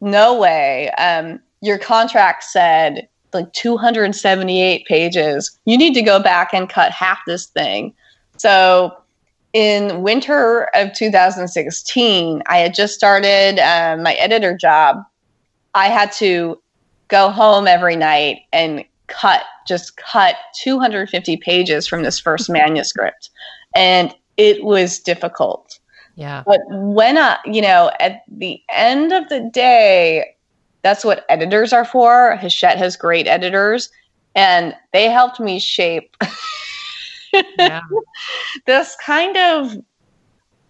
[0.00, 0.90] No way.
[0.92, 5.58] Um, your contract said like 278 pages.
[5.64, 7.94] You need to go back and cut half this thing.
[8.36, 8.96] So
[9.52, 14.98] in winter of 2016, I had just started um, my editor job.
[15.74, 16.60] I had to
[17.08, 23.30] go home every night and cut, just cut 250 pages from this first manuscript.
[23.76, 25.78] And it was difficult.
[26.16, 26.42] yeah.
[26.46, 30.34] But when I, you know, at the end of the day,
[30.82, 32.36] that's what editors are for.
[32.36, 33.90] Hachette has great editors,
[34.34, 36.16] and they helped me shape
[37.58, 37.82] Yeah.
[38.66, 39.76] this kind of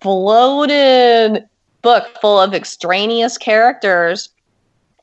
[0.00, 1.48] bloated
[1.82, 4.30] book full of extraneous characters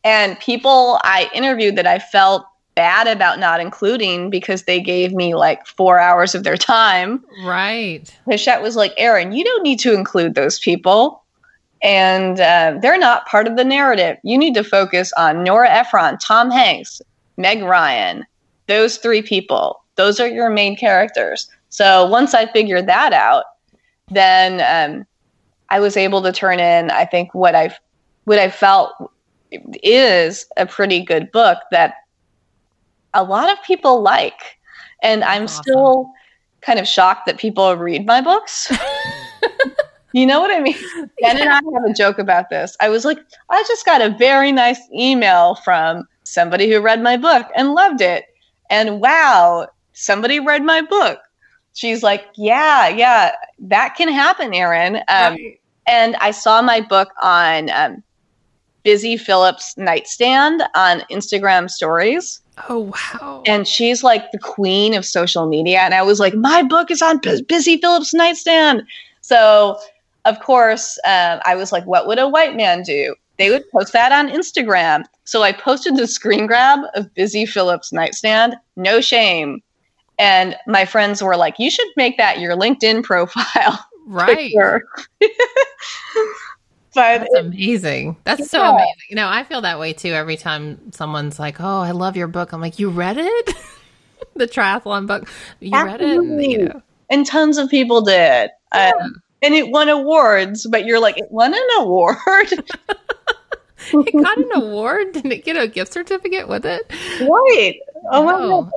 [0.04, 5.34] and people I interviewed that I felt bad about not including because they gave me
[5.34, 7.24] like four hours of their time.
[7.44, 8.14] Right.
[8.30, 11.24] Hachette was like, Erin, you don't need to include those people.
[11.82, 14.18] And uh, they're not part of the narrative.
[14.24, 17.02] You need to focus on Nora Ephron, Tom Hanks,
[17.38, 18.26] Meg Ryan,
[18.68, 19.82] those three people.
[19.96, 21.50] Those are your main characters.
[21.70, 23.46] So once I figured that out,
[24.10, 25.06] then um,
[25.70, 27.76] I was able to turn in, I think, what I
[28.26, 28.94] what I felt
[29.84, 31.96] is a pretty good book that
[33.16, 34.60] a lot of people like.
[35.02, 35.64] And I'm Awesome.
[35.64, 36.10] still
[36.62, 38.72] kind of shocked that people read my books.
[40.14, 40.76] you know what I mean?
[41.22, 42.76] Jen and I have a joke about this.
[42.80, 47.18] I was like, I just got a very nice email from somebody who read my
[47.18, 48.26] book and loved it.
[48.70, 51.20] And wow, somebody read my book.
[51.74, 54.98] She's like, yeah, yeah, that can happen, Erin.
[55.08, 55.60] Um, right.
[55.88, 58.02] and I saw my book on um,
[58.84, 62.42] Busy Phillips' nightstand on Instagram stories.
[62.70, 63.44] Oh wow.
[63.46, 65.80] And she's like the queen of social media.
[65.80, 68.84] And I was like, my book is on Bu- Busy Phillips' nightstand.
[69.22, 69.80] So,
[70.26, 73.16] of course, um, I was like, what would a white man do?
[73.38, 75.04] They would post that on Instagram.
[75.26, 78.56] So I posted the screen grab of Busy Phillips' nightstand.
[78.76, 79.62] No shame.
[80.18, 83.86] And my friends were like, you should make that your LinkedIn profile.
[84.08, 84.54] right.
[86.96, 88.18] picture." but That's amazing.
[88.24, 88.72] That's so Yeah.
[88.72, 88.96] amazing.
[89.10, 92.28] You know, I feel that way too every time someone's like, "Oh, I love your
[92.28, 93.54] book." I'm like, "You read it?"
[94.36, 95.30] the triathlon book.
[95.60, 96.18] You read it?
[96.18, 98.50] And, you know, and tons of people did.
[98.72, 102.18] Um, and it won awards, but you're like, it won an award.
[102.52, 105.14] it got an award.
[105.14, 106.84] Didn't it get a gift certificate with it?
[107.22, 107.80] right.
[108.12, 108.72] Oh my God.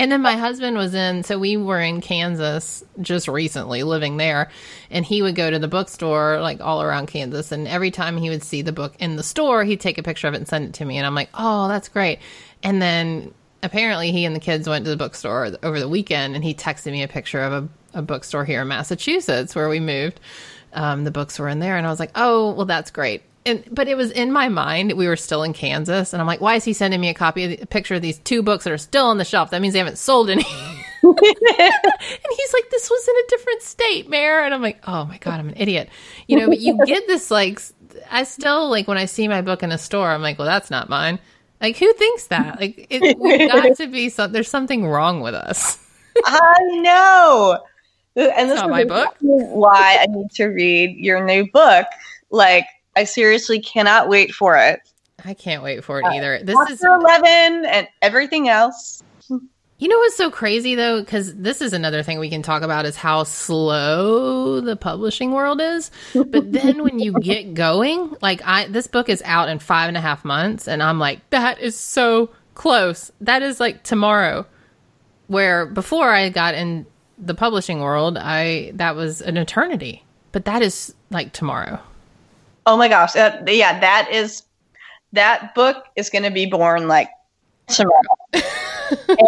[0.00, 4.50] And then my husband was in, so we were in Kansas just recently living there.
[4.90, 7.52] And he would go to the bookstore like all around Kansas.
[7.52, 10.26] And every time he would see the book in the store, he'd take a picture
[10.26, 10.96] of it and send it to me.
[10.96, 12.18] And I'm like, oh, that's great.
[12.62, 16.42] And then apparently he and the kids went to the bookstore over the weekend and
[16.42, 20.18] he texted me a picture of a, a bookstore here in Massachusetts where we moved.
[20.72, 21.76] Um, the books were in there.
[21.76, 23.22] And I was like, oh, well, that's great.
[23.50, 24.92] And, but it was in my mind.
[24.92, 27.44] We were still in Kansas, and I'm like, "Why is he sending me a copy
[27.44, 29.50] of the, a picture of these two books that are still on the shelf?
[29.50, 30.44] That means they haven't sold any."
[31.02, 35.18] and he's like, "This was in a different state, Mayor." And I'm like, "Oh my
[35.18, 35.88] god, I'm an idiot,"
[36.28, 36.48] you know.
[36.48, 37.60] But you get this like,
[38.10, 40.70] I still like when I see my book in a store, I'm like, "Well, that's
[40.70, 41.18] not mine."
[41.60, 42.58] Like, who thinks that?
[42.58, 44.32] Like, it, we've got to be some.
[44.32, 45.78] There's something wrong with us.
[46.24, 47.62] I know.
[48.16, 49.14] And this is my book.
[49.20, 51.86] why I need to read your new book.
[52.30, 52.66] Like,
[53.00, 54.80] I seriously cannot wait for it.
[55.24, 56.40] I can't wait for it uh, either.
[56.42, 59.02] This is 11 and everything else.
[59.30, 61.00] You know what's so crazy though?
[61.00, 65.62] Because this is another thing we can talk about is how slow the publishing world
[65.62, 65.90] is.
[66.12, 69.96] But then when you get going, like I, this book is out in five and
[69.96, 73.10] a half months, and I'm like, that is so close.
[73.22, 74.44] That is like tomorrow.
[75.28, 76.84] Where before I got in
[77.16, 80.04] the publishing world, I that was an eternity.
[80.32, 81.80] But that is like tomorrow.
[82.66, 83.12] Oh my gosh.
[83.12, 84.42] That, yeah, that is,
[85.12, 87.08] that book is going to be born like
[87.66, 88.00] tomorrow.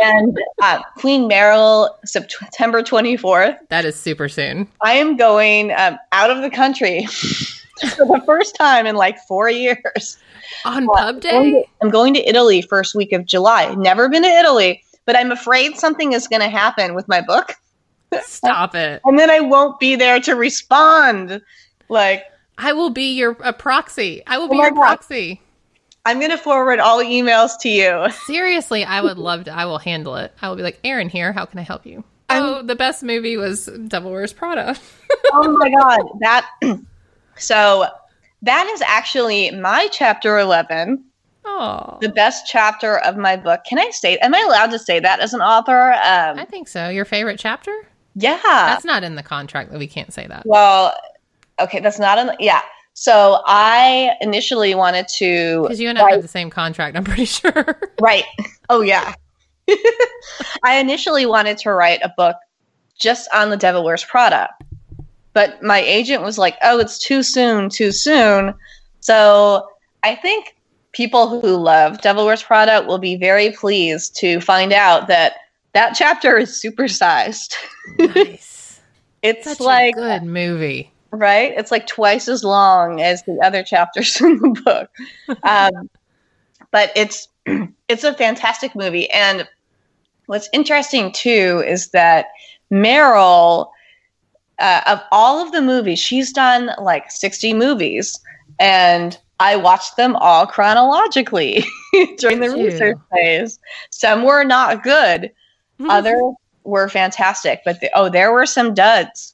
[0.03, 3.59] and uh, Queen Meryl, September 24th.
[3.68, 4.68] That is super soon.
[4.83, 9.51] I am going um, out of the country for the first time in like four
[9.51, 10.18] years.
[10.64, 11.64] On Uh, pub day?
[11.80, 13.74] I'm going to Italy first week of July.
[13.74, 17.55] Never been to Italy, but I'm afraid something is going to happen with my book.
[18.22, 19.01] Stop it.
[19.05, 21.41] And then I won't be there to respond.
[21.89, 22.24] Like,
[22.59, 24.22] I will be your a proxy.
[24.26, 24.80] I will be Oh your God.
[24.80, 25.40] proxy.
[26.05, 28.11] I'm going to forward all emails to you.
[28.26, 29.53] Seriously, I would love to.
[29.55, 30.32] I will handle it.
[30.42, 31.32] I will be like, Erin here.
[31.32, 32.03] How can I help you?
[32.28, 34.74] I'm- oh, the best movie was Devil Wears Prada.
[35.32, 36.48] oh my god that
[37.36, 37.86] so
[38.42, 41.05] that is actually my chapter 11
[41.44, 44.98] Oh, the best chapter of my book can i say am i allowed to say
[45.00, 46.88] that as an author I um think so.
[46.88, 47.72] Your favorite chapter?
[48.14, 50.44] yeah That's not in the contract that we can't say that.
[50.46, 50.94] well
[51.62, 52.60] okay that's not an yeah
[52.94, 57.24] so i initially wanted to Because you and I have the same contract, I'm pretty
[57.40, 57.78] sure.
[58.00, 58.24] right
[58.68, 59.14] oh yeah
[60.64, 62.36] i initially wanted to write a book
[62.98, 64.48] just on the devil wears prada
[65.32, 68.54] but my agent was like oh it's too soon too soon
[69.00, 69.66] so
[70.02, 70.56] i think
[70.92, 75.34] people who love devil wears prada will be very pleased to find out that
[75.72, 77.54] that chapter is supersized
[77.98, 78.80] nice.
[79.22, 80.91] it's Such like a good movie.
[81.12, 81.52] Right?
[81.56, 84.90] It's like twice as long as the other chapters in the book.
[85.44, 85.88] Um,
[86.70, 87.28] but it's
[87.88, 89.46] it's a fantastic movie, and
[90.26, 92.26] what's interesting too is that
[92.72, 93.70] Meryl,
[94.58, 98.18] uh, of all of the movies, she's done like sixty movies,
[98.58, 101.64] and I watched them all chronologically
[102.16, 103.58] during the research phase.
[103.90, 105.30] Some were not good,
[105.88, 106.22] others
[106.64, 109.32] were fantastic, but the, oh, there were some duds,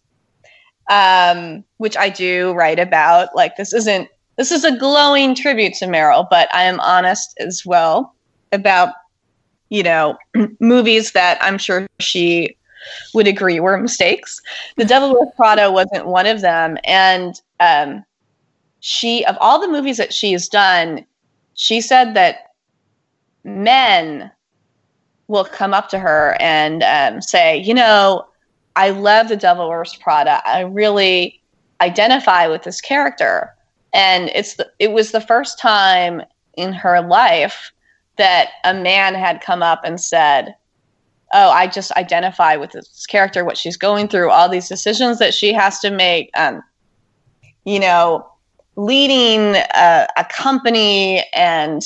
[0.88, 3.34] um, which I do write about.
[3.34, 7.64] Like this isn't this is a glowing tribute to Meryl, but I am honest as
[7.66, 8.14] well
[8.52, 8.90] about
[9.68, 10.16] you know
[10.60, 12.56] movies that I'm sure she
[13.14, 14.40] would agree were mistakes.
[14.76, 18.04] The Devil Wears Prada wasn't one of them, and um,
[18.80, 21.04] she of all the movies that she's done,
[21.54, 22.52] she said that
[23.44, 24.30] men
[25.28, 28.26] will come up to her and um, say, you know,
[28.78, 30.40] I love the Devil Wears Prada.
[30.48, 31.42] I really
[31.80, 33.52] identify with this character,
[33.92, 36.22] and it's the, it was the first time
[36.56, 37.72] in her life
[38.18, 40.54] that a man had come up and said,
[41.32, 45.34] "Oh, I just identify with this character, what she's going through, all these decisions that
[45.34, 46.62] she has to make." Um,
[47.64, 48.30] you know,
[48.76, 51.82] leading a, a company and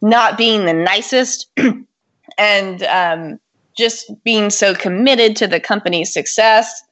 [0.00, 1.50] not being the nicest
[2.38, 3.38] and um,
[3.76, 6.82] just being so committed to the company's success.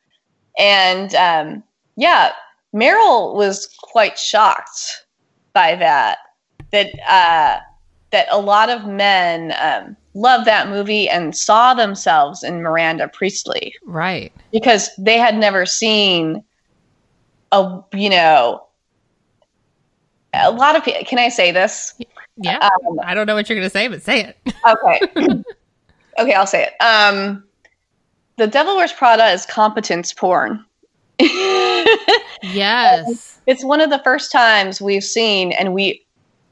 [0.59, 1.63] And um,
[1.97, 2.33] yeah,
[2.75, 5.05] Meryl was quite shocked
[5.53, 6.19] by that.
[6.73, 7.61] That uh,
[8.11, 13.75] that a lot of men um, loved that movie and saw themselves in Miranda Priestly
[13.85, 14.33] Right.
[14.53, 16.43] because they had never seen
[17.53, 18.63] a you know
[20.35, 21.03] a lot of people.
[21.07, 21.95] Can I say this?
[22.37, 22.59] Yeah.
[22.59, 24.55] Um, I don't know what you're going to say, but say it.
[24.67, 25.43] Okay.
[26.19, 26.83] okay, I'll say it.
[26.83, 27.45] Um,
[28.37, 30.65] the Devil Wears Prada is competence porn.
[32.43, 33.41] Yes.
[33.47, 36.05] it's one of the first times we've seen, and we,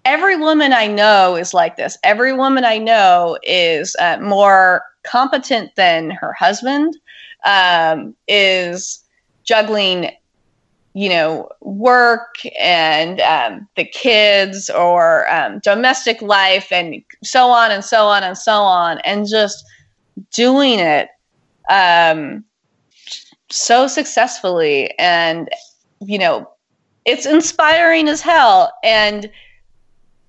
[0.04, 1.96] every woman I know is like this.
[2.02, 6.96] Every woman I know is uh, more competent than her husband,
[7.44, 9.04] um, is
[9.44, 10.10] juggling,
[10.96, 17.84] you know, work and um, the kids or um, domestic life and so on and
[17.84, 19.62] so on and so on, and just
[20.32, 21.10] doing it
[21.68, 22.42] um,
[23.50, 24.98] so successfully.
[24.98, 25.50] And
[26.00, 26.50] you know
[27.04, 28.72] it's inspiring as hell.
[28.82, 29.30] And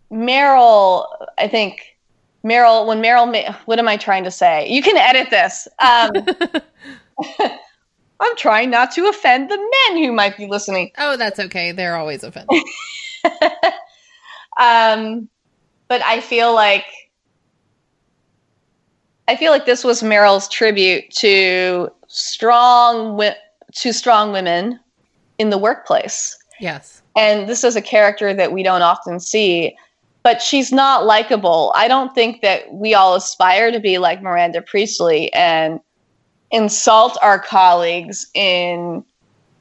[0.09, 1.05] meryl
[1.37, 1.97] i think
[2.41, 4.67] meryl when meryl ma- what am i trying to say?
[4.69, 5.65] You can edit this.
[5.79, 6.11] Um,
[8.19, 11.71] i'm trying not to offend the men who might be listening oh, that's okay.
[11.71, 12.61] They're always offended.
[14.59, 15.29] um,
[15.87, 16.85] but I feel like
[19.27, 23.35] I feel like this was Meryl's tribute to strong wi-
[23.73, 24.79] to strong women
[25.37, 26.37] in the workplace.
[26.59, 27.01] Yes.
[27.15, 29.75] And this is a character that we don't often see,
[30.23, 31.73] but she's not likable.
[31.75, 35.79] I don't think that we all aspire to be like Miranda Priestly and
[36.51, 39.03] insult our colleagues in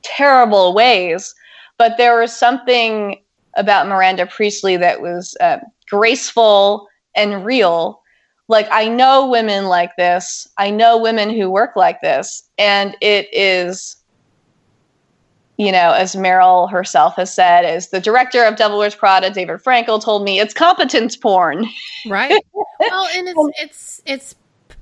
[0.02, 1.34] terrible ways.
[1.78, 3.20] But there was something
[3.56, 5.58] about Miranda Priestly that was uh,
[5.90, 8.02] graceful and real.
[8.48, 13.28] Like, I know women like this, I know women who work like this, and it
[13.32, 13.96] is
[15.58, 19.62] you know, as Meryl herself has said, as the director of Devil Wears Prada, David
[19.62, 21.66] Frankel, told me, it's competence porn.
[22.08, 22.44] Right.
[22.78, 24.34] well, and it's it's it's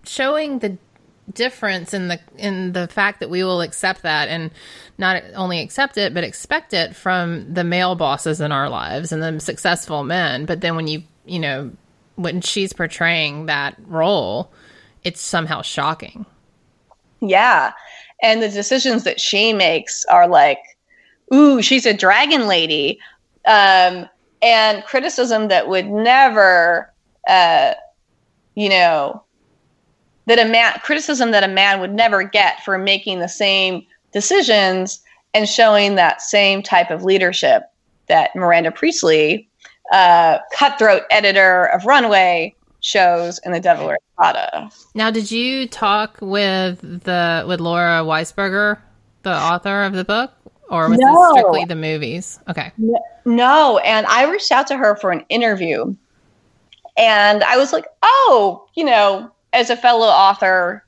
[0.04, 0.76] showing the
[1.32, 4.50] difference in the in the fact that we will accept that and
[4.98, 9.22] not only accept it but expect it from the male bosses in our lives and
[9.22, 11.70] the successful men but then when you you know
[12.16, 14.52] when she's portraying that role
[15.02, 16.26] it's somehow shocking
[17.20, 17.72] Yeah.
[18.22, 20.58] And the decisions that she makes are like,
[21.32, 22.98] ooh, she's a dragon lady.
[23.46, 24.08] Um,
[24.42, 26.92] and criticism that would never,
[27.28, 27.74] uh,
[28.54, 29.22] you know,
[30.26, 35.02] that a man, criticism that a man would never get for making the same decisions
[35.34, 37.64] and showing that same type of leadership
[38.06, 39.48] that Miranda Priestly,
[39.92, 44.70] uh, cutthroat editor of Runway, shows in The Devil Wears Prada.
[44.94, 48.76] now did you talk with the with laura weisberger
[49.22, 50.32] the author of the book
[50.68, 51.06] or was No.
[51.14, 52.72] this strictly the movies okay
[53.24, 55.94] No, and I reached out to her for an interview.
[56.98, 60.84] And I was like, oh, you know, as a fellow author,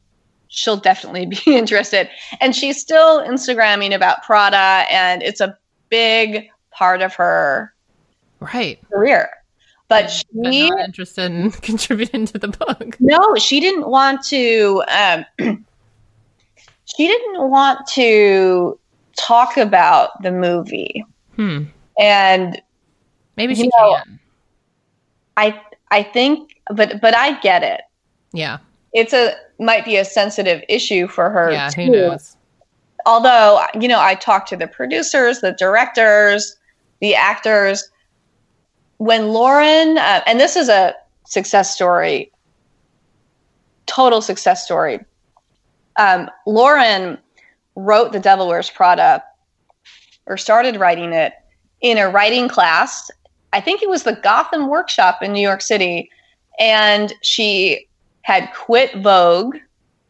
[0.49, 2.11] she'll definitely be interested.
[2.41, 5.57] And she's still Instagramming about Prada, and it's a
[5.89, 7.73] big part of her
[8.41, 9.31] right career.
[9.89, 14.83] But but she, not interested in contributing to the book no, she didn't want to,
[14.89, 15.25] um,
[16.85, 18.79] she didn't want to
[19.17, 21.05] talk about the movie.
[21.37, 21.65] hmm
[21.99, 22.61] And
[23.37, 24.19] maybe she know, can
[25.37, 25.61] I,
[25.91, 27.83] I think, but, but I get it.
[28.37, 28.59] Yeah.
[28.93, 31.87] It's a might be a sensitive issue for her yeah too.
[31.87, 32.37] who knows?
[33.05, 36.57] Although you know i talked to the producers the directors
[37.01, 37.91] the actors.
[38.99, 42.31] When lauren uh, and this is a success story
[43.87, 45.01] total success story.
[45.97, 47.19] Um, lauren
[47.75, 49.23] wrote the devil wears prada
[50.27, 51.35] or started writing it
[51.81, 53.11] in a writing class.
[53.53, 56.11] I think it was the gotham workshop in new york city
[56.59, 57.87] and she
[58.27, 59.57] had quit vogue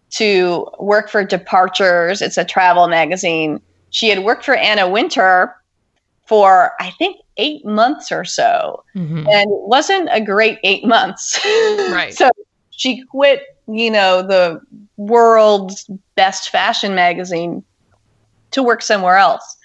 [0.08, 2.22] to work for Departures.
[2.22, 3.60] It's a travel magazine.
[3.90, 5.54] She had worked for Anna Wintour
[6.24, 8.82] for, I think, eight months or so.
[8.94, 11.38] hmm And it wasn't a great eight months.
[11.92, 12.14] Right.
[12.14, 12.30] so
[12.70, 14.62] she quit, you know, the
[14.96, 17.62] world's best fashion magazine
[18.52, 19.58] to work somewhere else.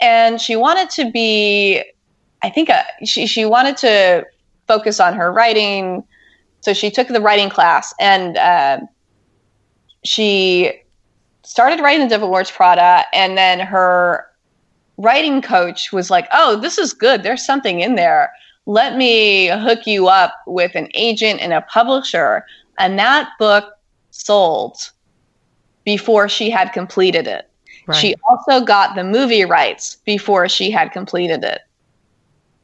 [0.00, 1.82] And she wanted to be,
[2.42, 4.24] I think, uh she, she wanted to
[4.66, 6.04] focus on her writing.
[6.62, 8.80] So she took the writing class and uh,
[10.04, 10.72] she
[11.42, 13.04] started writing the Devil Wears Prada.
[13.12, 14.26] And then her
[14.96, 17.24] writing coach was like, oh, this is good.
[17.24, 18.32] There's something in there.
[18.66, 22.46] Let me hook you up with an agent and a publisher.
[22.78, 23.74] And that book
[24.10, 24.92] sold
[25.84, 27.50] before she had completed it.
[27.88, 31.62] right She also got the movie rights before she had completed it.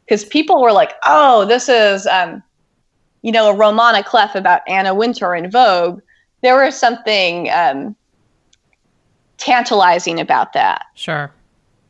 [0.05, 2.45] Because people were like, oh, this is, um,
[3.23, 6.01] you know, a roman à clef about Anna Wintour in Vogue.
[6.43, 7.97] There was something um,
[9.39, 10.87] tantalizing about that.
[10.95, 11.33] sure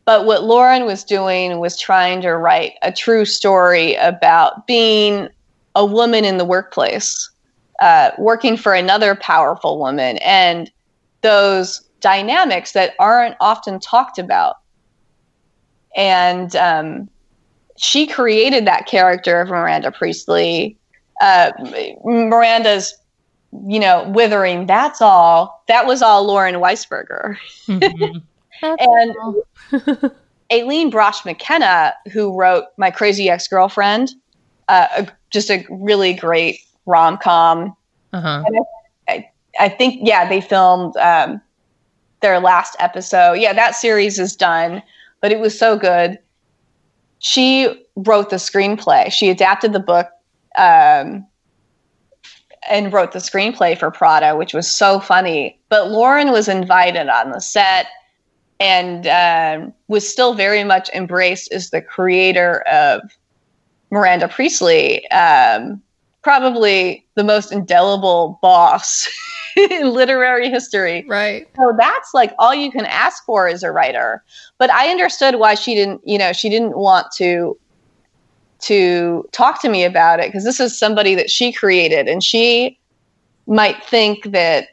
[0.05, 5.29] But what Lauren was doing was trying to write a true story about being
[5.75, 7.31] a woman in the workplace,
[7.81, 10.71] uh, working for another powerful woman, and
[11.21, 14.57] those dynamics that aren't often talked about.
[15.97, 17.09] And um,
[17.77, 20.77] she created that character of Miranda Priestly.
[21.21, 21.53] Uh,
[22.05, 22.95] Miranda's,
[23.67, 24.67] you know, withering.
[24.67, 25.65] That's all.
[25.69, 27.37] That was all Lauren Weisberger.
[27.67, 28.23] Mhm.
[28.63, 30.11] And.
[30.51, 34.11] Aline Brosh McKenna, who wrote My Crazy Ex Girlfriend,
[34.69, 37.77] uh, just a really great rom com.
[38.13, 38.45] uh-huh
[39.61, 41.41] I think, yeah, they filmed um,
[42.21, 43.33] their last episode.
[43.35, 44.83] Yeah, that series is done,
[45.21, 46.17] but it was so good.
[47.19, 49.11] She wrote the screenplay.
[49.11, 50.07] She adapted the book
[50.59, 51.27] um,
[52.69, 55.59] and wrote the screenplay for Prada, which was so funny.
[55.69, 57.87] But Lauren was invited on the set
[58.61, 63.01] and um, was still very much embraced as the creator of
[63.91, 65.09] Miranda Priestly.
[65.11, 65.81] Um,
[66.23, 69.09] probably the most indelible boss
[69.57, 71.05] in literary history.
[71.09, 74.23] right So that's like all you can ask for as a writer.
[74.59, 77.57] But I understood why she didn't, you know, she didn't want to
[78.61, 82.79] to talk to me about it because this is somebody that she created and she
[83.47, 84.69] might think that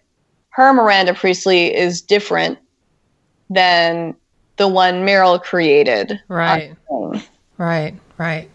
[0.49, 2.57] her Miranda Priestly is different
[3.49, 4.15] than
[4.57, 6.19] the one Meryl created.
[6.29, 6.75] right
[7.57, 8.49] right right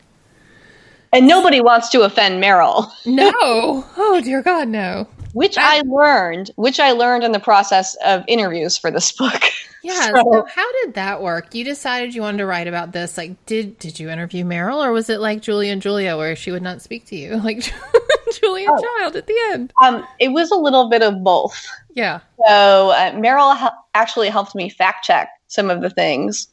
[1.12, 2.90] And nobody wants to offend Meryl.
[3.06, 3.30] no
[3.96, 8.76] oh dear god no which I learned, which I learned in the process of interviews
[8.78, 9.42] for this book.
[9.82, 10.08] Yeah.
[10.14, 11.54] So- So how did that work?
[11.54, 13.16] You decided you wanted to write about this.
[13.16, 16.50] Like, did did you interview Meryl, or was it like Julia and Julia, where she
[16.52, 17.36] would not speak to you?
[17.44, 17.62] Like,
[18.40, 18.98] Julia Oh.
[18.98, 19.72] Child at the end.
[19.82, 21.66] Um, it was a little bit of both.
[21.94, 22.20] Yeah.
[22.46, 26.46] So uh, Meryl hel- actually helped me fact check some of the things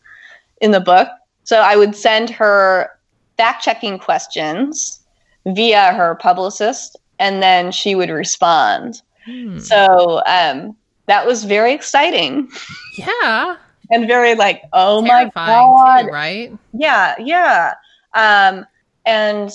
[0.61, 1.07] in the book.
[1.43, 2.89] So I would send her
[3.37, 4.99] fact checking questions
[5.45, 9.01] via her publicist, and then she would respond.
[9.25, 9.57] Hmm.
[9.59, 10.75] So um,
[11.07, 12.49] that was very exciting
[12.97, 13.55] Yeah.
[13.91, 16.51] and very like, oh my god, too, right?
[16.73, 17.73] yeah, yeah.
[18.13, 18.65] Um,
[19.05, 19.51] and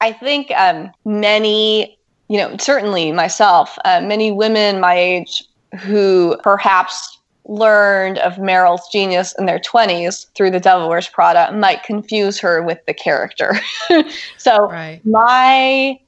[0.00, 1.98] I think um, many,
[2.28, 5.44] you know, certainly myself, uh, many women my age
[5.80, 11.82] who perhaps learned of Meryl's genius in their 20s through The Devil Wears Prada might
[11.84, 13.54] confuse her with the character.
[14.36, 15.00] so Right.
[15.04, 15.98] my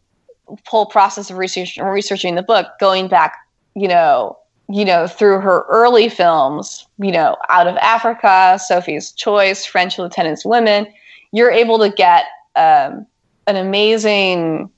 [0.66, 3.36] whole process of research, researching the book, going back,
[3.74, 4.36] you know,
[4.70, 10.44] you know, through her early films, you know, Out of Africa, Sophie's Choice, French Lieutenant's
[10.44, 10.86] Women,
[11.32, 12.24] you're able to get
[12.56, 13.06] um,
[13.46, 14.70] an amazing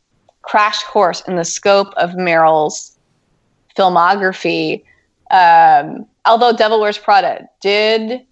[0.42, 2.96] crash course in the scope of Meryl's
[3.76, 4.84] filmography.
[5.30, 8.24] Um, although Devil Wears Prada did,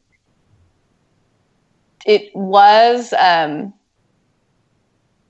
[2.06, 3.72] it was um,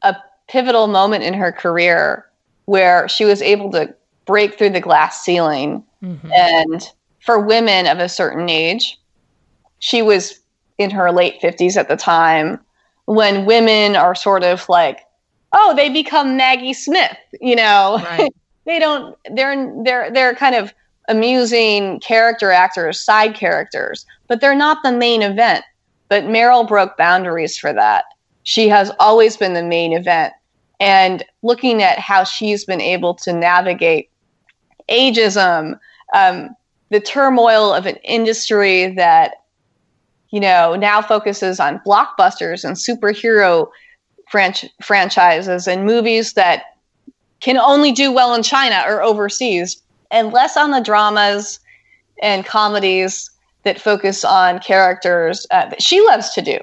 [0.03, 0.15] a
[0.49, 2.27] pivotal moment in her career
[2.65, 3.95] where she was able to
[4.27, 6.33] break through the glass ceiling Mhm.
[6.33, 6.91] and
[7.21, 8.99] for women of a certain age,
[9.81, 10.41] she was
[10.79, 12.61] in her late 50s at the time
[13.07, 15.05] when women are sort of like,
[15.53, 18.01] oh, they become Maggie Smith, you know.
[18.05, 18.33] Right.
[18.67, 20.73] they don't they're they're they're kind of
[21.09, 25.65] amusing character actors, side characters, but they're not the main event.
[26.09, 28.05] But Meryl broke boundaries for that.
[28.43, 30.33] She has always been the main event.
[30.81, 34.11] And looking at how she's been able to navigate
[34.89, 35.79] ageism,
[36.15, 36.55] um,
[36.91, 39.45] the turmoil of an industry that,
[40.31, 43.69] you know, now focuses on blockbusters and superhero
[44.33, 46.77] franch- franchises and movies that
[47.41, 51.61] can only do well in China or overseas, and less on the dramas
[52.23, 53.31] and comedies
[53.63, 56.59] that focus on characters uh, that she loves to do.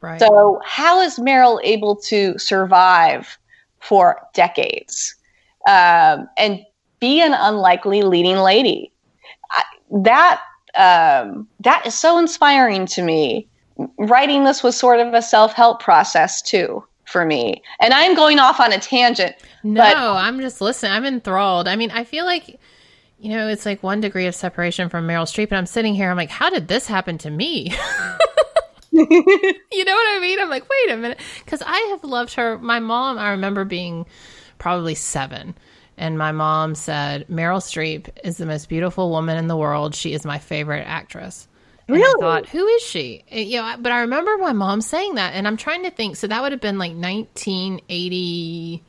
[0.00, 0.18] Right.
[0.18, 3.38] So, how is Meryl able to survive
[3.80, 5.14] for decades
[5.68, 6.60] um, and
[7.00, 8.92] be an unlikely leading lady?
[9.50, 9.62] I,
[10.04, 10.40] that
[10.76, 13.48] um, that is so inspiring to me.
[13.98, 18.38] Writing this was sort of a self help process too for me, and I'm going
[18.38, 19.34] off on a tangent.
[19.64, 20.92] No, But- I'm just listening.
[20.92, 21.66] I'm enthralled.
[21.66, 22.60] I mean, I feel like,
[23.18, 26.10] you know, it's like one degree of separation from Meryl Streep, and I'm sitting here.
[26.10, 27.74] I'm like, how did this happen to me?
[29.72, 30.40] you know what I mean?
[30.40, 32.58] I'm like, wait a minute, because I have loved her.
[32.58, 34.06] My mom, I remember being
[34.58, 35.54] probably seven,
[35.96, 39.94] and my mom said Meryl Streep is the most beautiful woman in the world.
[39.94, 41.46] She is my favorite actress.
[41.92, 42.20] And I Really?
[42.20, 43.24] thought, who is she?
[43.30, 46.16] And, You know, but I remember my mom saying that, and I'm trying to think.
[46.16, 48.84] So that would have been like 1980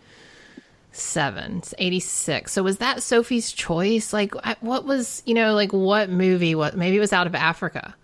[0.94, 2.52] seven, 86.
[2.52, 4.12] So was that Sophie's choice?
[4.14, 6.54] Like, what was, you know, like what movie?
[6.54, 7.96] What maybe it was out of Africa.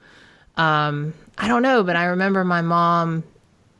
[0.57, 3.23] Um, I don't know, but I remember my mom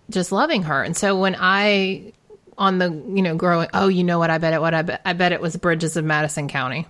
[0.09, 0.83] just loving her.
[0.83, 2.13] And so when I,
[2.57, 4.29] on the, you know, growing, oh, you know what?
[4.29, 6.85] I bet it, what I bet, I bet it was Bridges of Madison County.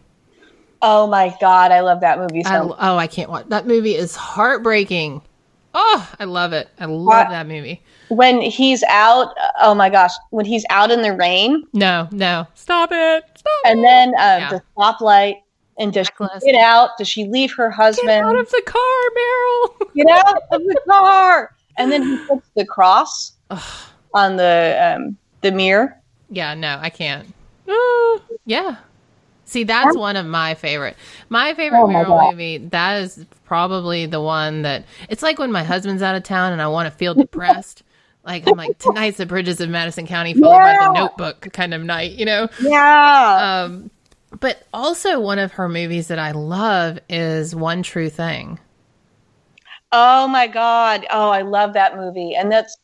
[0.82, 3.96] Oh my god, I love that movie so I, oh, I can't watch that movie.
[3.96, 5.22] Is heartbreaking.
[5.74, 6.70] Oh, I love it.
[6.80, 7.30] I love What?
[7.30, 7.82] that movie.
[8.10, 12.90] when he's out oh my gosh when he's out in the rain No, no, stop
[12.94, 13.24] it.
[13.36, 13.84] Stop and it.
[13.84, 14.50] then um, Yeah.
[14.52, 15.42] the stoplight
[15.80, 18.07] and does she get out does she leave her husband?
[18.07, 18.82] Get out of the car,
[19.17, 19.93] Meryl.
[19.95, 23.34] get out of the car and then he puts the cross
[24.13, 25.95] on the um, the mirror
[26.30, 27.28] Yeah, no, I can't.
[27.67, 28.78] Uh, yeah.
[29.45, 30.97] See, that's one of my favorite.
[31.30, 32.32] My favorite Oh my Meryl God.
[32.32, 32.57] movie.
[32.57, 36.61] That is probably the one that it's like when my husband's out of town and
[36.61, 37.84] I want to feel depressed.
[38.25, 40.88] like I'm like tonight's the Bridges of Madison County followed by Yeah.
[40.88, 42.49] the Notebook kind of night, you know.
[42.61, 43.89] yeah Um,
[44.39, 48.59] but also one of her movies that I love is One True Thing,
[49.91, 52.78] oh my god oh i love that movie and that's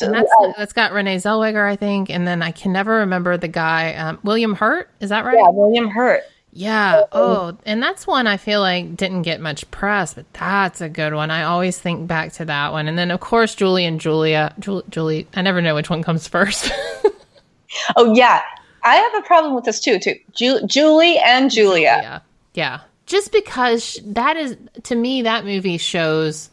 [0.00, 3.48] and that's that's got Renee Zellweger, I think, and then I can never remember the
[3.48, 4.90] guy, um, William Hurt.
[5.00, 5.38] Is that right?
[5.38, 7.04] yeah william hurt Yeah.
[7.12, 11.14] Oh, and that's one I feel like didn't get much press, but that's a good
[11.14, 11.30] one.
[11.30, 12.88] I always think back to that one.
[12.88, 14.54] And then, of course, Julie and Julia.
[14.58, 16.70] Julie, Julie I never know which one comes first.
[17.96, 18.42] oh yeah
[18.84, 22.20] i have a problem with this too too Ju- julie and julia yeah.
[22.58, 22.80] Yeah.
[23.06, 26.50] Just because that is, to me, that movie shows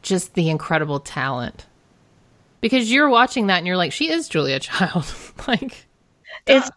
[0.00, 1.66] just the incredible talent.
[2.62, 5.04] Because you're watching that and you're like, she is Julia Child.
[5.46, 5.86] like,
[6.46, 6.70] it's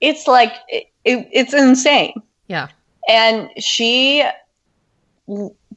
[0.00, 2.68] it's like it, it, it's insane yeah.
[3.08, 4.24] and she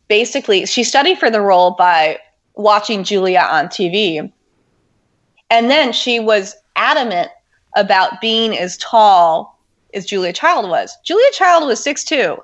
[0.08, 2.20] basically she studied for the role by
[2.56, 4.32] watching Julia on TV,
[5.50, 7.30] and then she was adamant
[7.76, 9.60] about being as tall
[9.94, 10.96] as Julia Child was.
[11.04, 12.38] Julia Child was six two.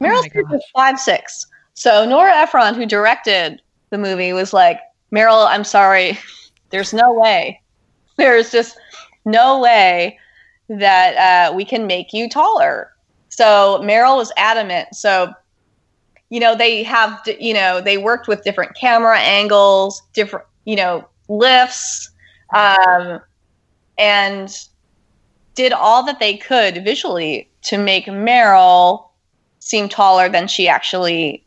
[0.00, 0.70] Meryl Oh Streep was gosh.
[0.74, 1.46] five six.
[1.74, 3.60] So Nora Ephron, who directed
[3.90, 4.80] the movie, was like,
[5.12, 6.18] Meryl, I'm sorry.
[6.70, 7.60] There's no way.
[8.16, 8.78] There's just
[9.24, 10.18] no way
[10.68, 12.92] that uh, we can make you taller.
[13.28, 14.94] So Meryl was adamant.
[14.94, 15.32] So,
[16.30, 21.06] you know, they have, you know, they worked with different camera angles, different, you know,
[21.28, 22.10] lifts,
[22.54, 23.20] um,
[23.98, 24.56] and
[25.54, 29.06] did all that they could visually to make Meryl
[29.60, 31.44] seem taller than she actually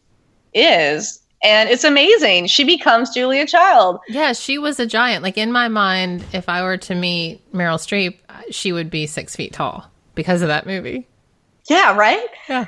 [0.54, 1.20] is.
[1.44, 2.48] And it's amazing.
[2.48, 4.00] She becomes Julia Child.
[4.08, 5.24] Yeah, she was a giant.
[5.24, 8.18] Like in my mind, if I were to meet Meryl Streep,
[8.50, 9.86] she would be six feet tall
[10.16, 11.06] because of that movie.
[11.70, 12.26] Yeah, right?
[12.50, 12.66] Yeah.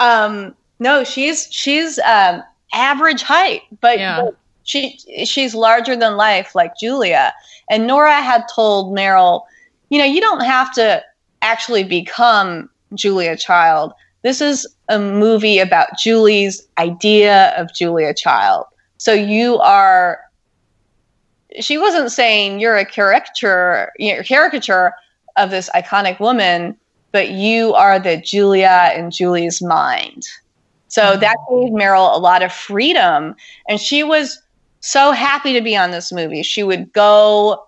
[0.00, 2.42] Um, no, she's she's um,
[2.74, 4.22] average height, but, Yeah.
[4.22, 7.32] but she she's larger than life, like Julia.
[7.70, 9.44] And Nora had told Meryl,
[9.88, 11.02] you know, you don't have to
[11.40, 13.94] actually become Julia Child.
[14.22, 18.66] This is a movie about Julie's idea of Julia Child.
[18.98, 20.20] So you are.
[21.58, 24.92] She wasn't saying you're a caricature, you're a caricature
[25.36, 26.76] of this iconic woman
[27.12, 30.26] but you are the Julia in Julie's mind.
[30.88, 33.34] So that gave Meryl a lot of freedom.
[33.68, 34.40] And she was
[34.80, 36.42] so happy to be on this movie.
[36.42, 37.64] She would go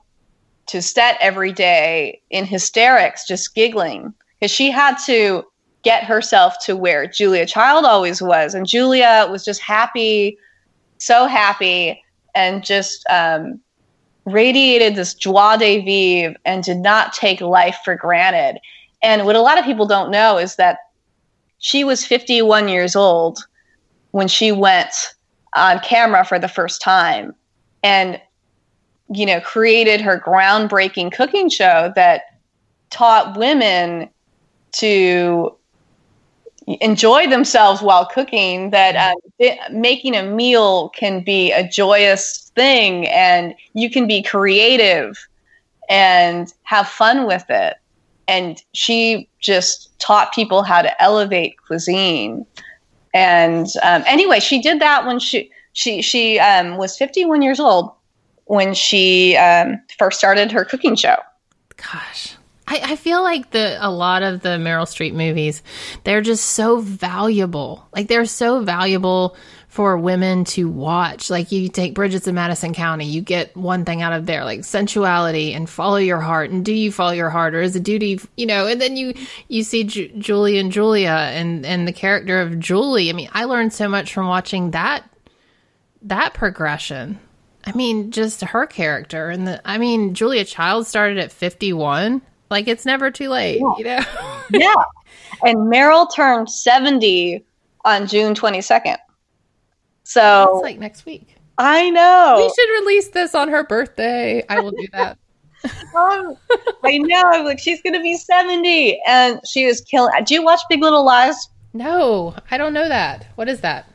[0.67, 5.45] to set every day in hysterics, just giggling, because she had to
[5.83, 8.55] get herself to where Julia Child always was.
[8.55, 10.39] And Julia was just happy,
[10.99, 12.03] so happy,
[12.35, 13.61] and just um,
[14.25, 18.61] radiated this joie de vivre and did not take life for granted.
[19.03, 20.79] And what a lot of people don't know is that
[21.59, 23.45] she was 51 years old
[24.13, 25.15] when she went
[25.55, 27.35] on camera for the first time
[27.83, 28.21] and
[29.13, 32.23] you know created her groundbreaking cooking show that
[32.91, 34.09] taught women
[34.73, 35.55] to
[36.81, 43.07] enjoy themselves while cooking that um, it- making a meal can be a joyous thing
[43.09, 45.19] and you can be creative
[45.89, 47.75] and have fun with it
[48.29, 52.47] and she just taught people how to elevate cuisine.
[53.15, 57.93] And um, anyway, she did that when she she she um, was 51 years old
[58.45, 61.17] when she um, first started her cooking show.
[61.77, 62.37] Gosh.
[62.69, 65.63] I, I feel like the a lot of the Meryl Streep movies,
[66.05, 67.87] they're just so valuable.
[67.95, 69.37] Like they're so valuable
[69.73, 71.31] for women to watch.
[71.31, 74.65] Like you take Bridges in Madison County, you get one thing out of there, like
[74.65, 76.51] sensuality and follow your heart.
[76.51, 78.21] And do you follow your heart, or is it duty?
[78.37, 78.67] You know.
[78.67, 79.15] And then you
[79.49, 83.09] you see Ju- Julie and Julia, and and the character of Julie.
[83.09, 85.09] I mean, I learned so much from watching that
[86.03, 87.19] that progression.
[87.65, 89.63] I mean, just her character and the.
[89.65, 92.21] I mean, Julia Child started at fifty one.
[92.51, 94.01] Like it's never too late, you know.
[94.51, 94.75] yeah,
[95.45, 97.43] and Meryl turned 70
[97.87, 98.99] on June 22nd.
[100.13, 101.37] So It's like next week.
[101.57, 102.35] I know.
[102.37, 104.45] We should release this on her birthday.
[104.47, 105.17] I will do that.
[105.97, 106.37] Um,
[106.85, 107.23] I know.
[107.25, 109.01] I'm like, she's going to be 70.
[109.07, 110.13] And she was killing.
[110.25, 111.49] Do you watch Big Little Lies?
[111.73, 113.29] no, I don't know that.
[113.37, 113.87] What is that?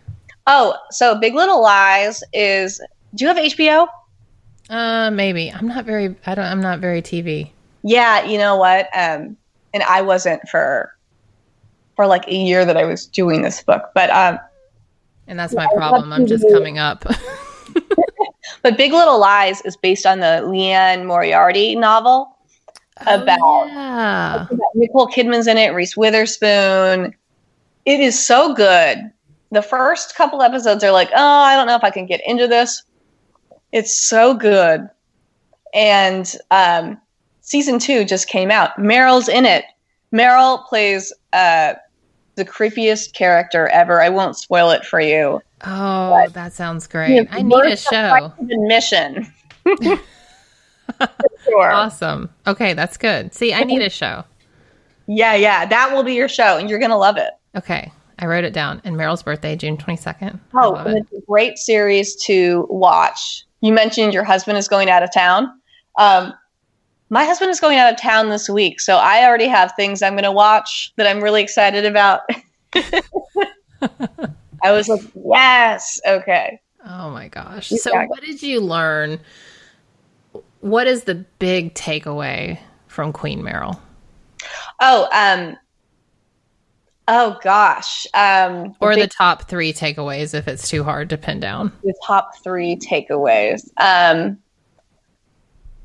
[0.47, 2.81] Oh, so Big Little Lies is.
[3.13, 3.87] Do you have HBO?
[4.69, 5.51] Uh, maybe.
[5.51, 6.15] I'm not very.
[6.25, 6.45] I don't.
[6.45, 7.51] I'm not very TV.
[7.83, 8.89] Yeah, you know what?
[8.97, 9.37] Um,
[9.73, 10.95] and I wasn't for
[11.95, 14.39] for like a year that I was doing this book, but um,
[15.27, 16.13] And that's my problem.
[16.13, 17.05] I'm just coming up.
[18.61, 22.37] but Big Little Lies is based on the Liane Moriarty novel
[23.01, 24.47] about, Oh, yeah.
[24.49, 27.13] about Nicole Kidman's in it, Reese Witherspoon.
[27.85, 29.11] It is so good.
[29.51, 32.47] The first couple episodes are like, oh, I don't know if I can get into
[32.47, 32.83] this.
[33.71, 34.89] It's so good.
[35.73, 36.99] And um,
[37.41, 38.77] season two just came out.
[38.77, 39.65] Meryl's in it.
[40.13, 41.75] Meryl plays uh,
[42.37, 44.01] the creepiest character ever.
[44.01, 45.41] I won't spoil it for you.
[45.65, 47.27] Oh, that sounds great.
[47.31, 48.31] I need a show.
[48.39, 49.33] Admission.
[51.43, 51.71] sure.
[51.71, 52.29] Awesome.
[52.45, 53.33] Okay, that's good.
[53.33, 54.23] See, I need a show.
[55.07, 55.65] Yeah, yeah.
[55.65, 57.31] That will be your show, and you're going to love it.
[57.55, 58.81] Okay, I wrote it down.
[58.83, 60.39] And Meryl's birthday, June 22nd.
[60.53, 63.45] Oh, it's a great series to watch.
[63.61, 65.49] You mentioned your husband is going out of town.
[65.97, 66.33] Um,
[67.09, 70.13] my husband is going out of town this week, so I already have things I'm
[70.13, 72.21] going to watch that I'm really excited about.
[74.63, 76.59] I was like, yes, okay.
[76.85, 77.69] Oh my gosh.
[77.69, 79.19] So, what did you learn?
[80.61, 83.79] What is the big takeaway from Queen Meryl?
[84.79, 85.57] Oh, um,
[87.07, 91.39] oh gosh, um, Or big- the top three takeaways if it's too hard to pin
[91.39, 91.71] down?
[91.83, 93.69] the top three takeaways.
[93.77, 94.37] Um,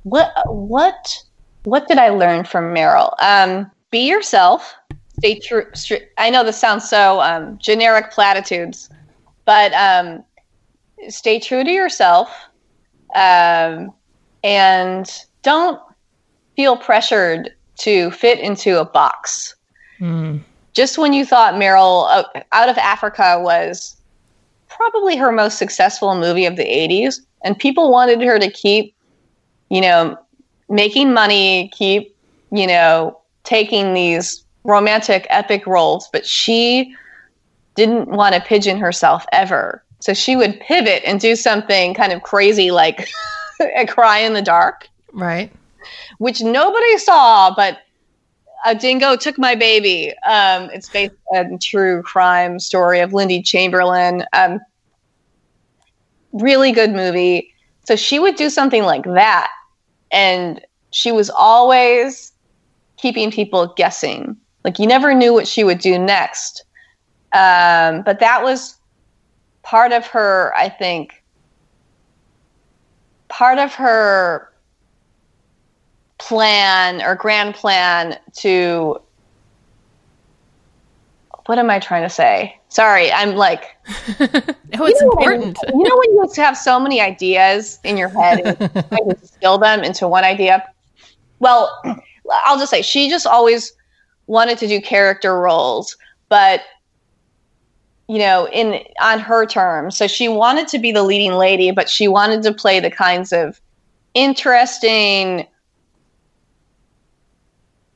[0.04, 1.22] what what
[1.64, 3.14] what did I learn from Meryl?
[3.20, 4.74] Um, be yourself.
[5.18, 5.64] Stay true.
[6.18, 8.90] I know this sounds so um, generic platitudes,
[9.44, 10.24] but um,
[11.08, 12.34] stay true to yourself,
[13.14, 13.92] um,
[14.42, 15.08] and
[15.42, 15.80] don't
[16.56, 19.54] feel pressured to fit into a box.
[20.72, 23.96] Just when you thought Meryl uh, Out of Africa was
[24.68, 28.94] probably her most successful movie of the 80s, and people wanted her to keep,
[29.72, 30.18] you know,
[30.68, 32.14] making money, keep,
[32.50, 36.94] you know, taking these romantic epic roles, but she
[37.74, 39.82] didn't want to pigeon herself ever.
[40.00, 43.08] So she would pivot and do something kind of crazy like
[43.76, 45.50] a cry in the dark, Right.
[46.18, 47.78] which nobody saw, but
[48.66, 50.12] a dingo took my baby.
[50.26, 54.26] Um, it's based on a true crime story of Lindy Chamberlain.
[54.34, 54.60] Um,
[56.34, 57.54] really good movie.
[57.84, 59.50] So she would do something like that.
[60.12, 60.60] And
[60.90, 62.32] she was always
[62.96, 64.36] keeping people guessing.
[64.64, 66.64] Like you never knew what she would do next.
[67.32, 68.76] Um, but that was
[69.62, 71.22] part of her, I think,
[73.28, 74.52] part of her
[76.18, 79.00] plan or grand plan to
[81.46, 82.56] what am I trying to say?
[82.68, 83.76] Sorry, I'm like
[84.82, 85.58] Oh, it's you know, when- important.
[85.68, 89.16] you know when you have so many ideas in your head and you try to
[89.20, 90.66] distill them into one idea?
[91.38, 91.70] Well,
[92.44, 93.72] I'll just say she just always
[94.26, 95.96] wanted to do character roles,
[96.28, 96.62] but
[98.08, 99.96] you know, in on her terms.
[99.96, 103.32] So she wanted to be the leading lady, but she wanted to play the kinds
[103.32, 103.60] of
[104.14, 105.46] interesting,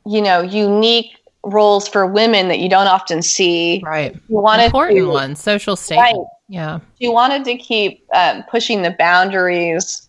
[0.07, 3.83] you know, unique roles for women that you don't often see.
[3.85, 4.15] Right.
[4.29, 5.37] You wanted Important to, one.
[5.37, 6.15] Social statement.
[6.17, 6.27] Right.
[6.49, 6.81] Yeah.
[7.01, 10.09] she wanted to keep um, pushing the boundaries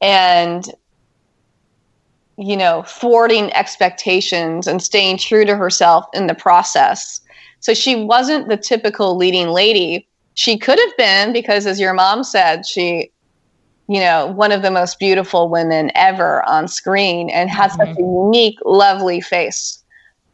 [0.00, 0.66] and
[2.36, 7.20] you know thwarting expectations and staying true to herself in the process.
[7.60, 10.08] So she wasn't the typical leading lady.
[10.34, 13.12] She could have been because as your mom said she
[13.88, 18.00] you know one of the most beautiful women ever on screen and had such a
[18.00, 19.78] unique lovely face.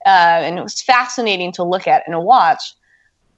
[0.06, 2.62] Uh, and it was fascinating to look at and watch.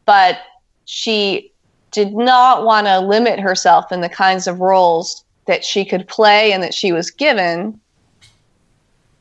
[0.06, 0.38] But
[0.84, 1.52] she
[1.90, 6.52] did not want to limit herself in the kinds of roles that she could play
[6.52, 7.80] and that she was given.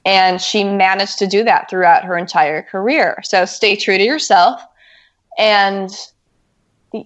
[0.06, 3.20] And she managed to do that throughout her entire career.
[3.24, 4.62] So stay true to yourself.
[5.38, 5.90] And
[6.92, 7.06] the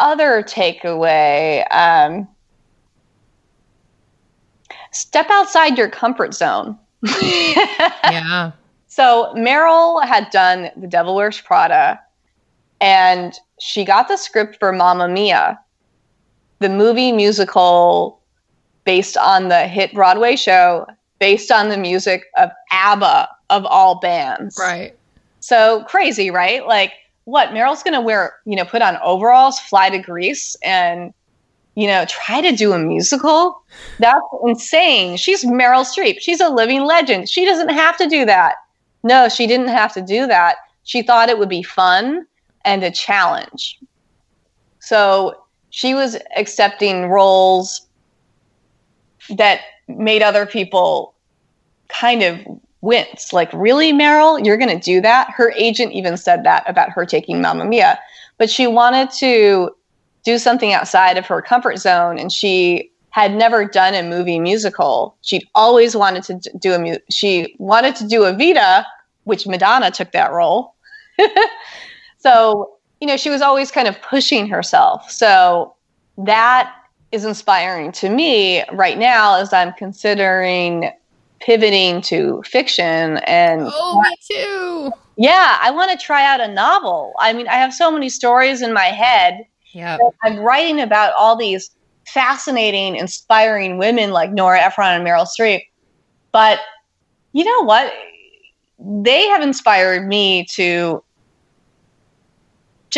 [0.00, 2.28] other takeaway um,
[4.92, 6.78] step outside your comfort zone.
[8.10, 8.52] Yeah.
[8.86, 12.00] So Meryl had done The Devil Wears Prada,
[12.80, 15.58] and she got the script for Mamma Mia,
[16.60, 18.20] the movie musical
[18.84, 20.86] based on the hit Broadway show,
[21.18, 24.56] based on the music of ABBA of all bands.
[24.58, 24.94] Right.
[25.40, 26.66] So crazy, right?
[26.66, 26.92] Like,
[27.24, 27.50] what?
[27.50, 31.12] Meryl's gonna wear, you know, put on overalls, fly to Greece, and
[31.78, 33.62] you know, try to do a musical?
[34.00, 35.16] That's insane.
[35.16, 36.16] She's Meryl Streep.
[36.18, 37.28] She's a living legend.
[37.28, 38.56] She doesn't have to do that.
[39.04, 40.56] No, she didn't have to do that.
[40.82, 42.26] She thought it would be fun
[42.68, 43.80] and a challenge.
[44.78, 47.86] So she was accepting roles
[49.30, 51.14] that made other people
[51.88, 52.38] kind of
[52.82, 53.32] wince.
[53.32, 55.30] Like, really, Meryl, you're going to do that?
[55.30, 57.98] Her agent even said that about her taking Mamma Mia.
[58.36, 59.70] But she wanted to
[60.24, 65.16] do something outside of her comfort zone, and she had never done a movie musical.
[65.22, 68.84] She'd always wanted to do a mu- she wanted to do Evita,
[69.24, 70.74] which Madonna took that role.
[72.18, 75.10] so, you know, she was always kind of pushing herself.
[75.10, 75.74] So
[76.18, 76.74] that
[77.12, 80.90] is inspiring to me right now as I'm considering
[81.40, 84.90] pivoting to fiction and Oh, me too.
[85.16, 87.14] yeah, I want to try out a novel.
[87.20, 89.46] I mean, I have so many stories in my head.
[89.72, 89.98] Yeah.
[90.24, 91.70] I'm writing about all these
[92.06, 95.60] fascinating, inspiring women like Nora Ephron and Meryl Streep.
[96.32, 96.58] But
[97.32, 97.92] you know what?
[98.78, 101.02] They have inspired me to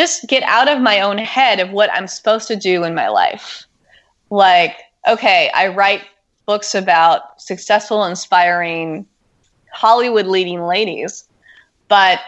[0.01, 3.09] just get out of my own head of what I'm supposed to do in my
[3.09, 3.67] life.
[4.31, 6.01] Like, okay, I write
[6.47, 9.07] books about successful, inspiring
[9.75, 11.29] Hollywood leading ladies,
[11.89, 12.19] but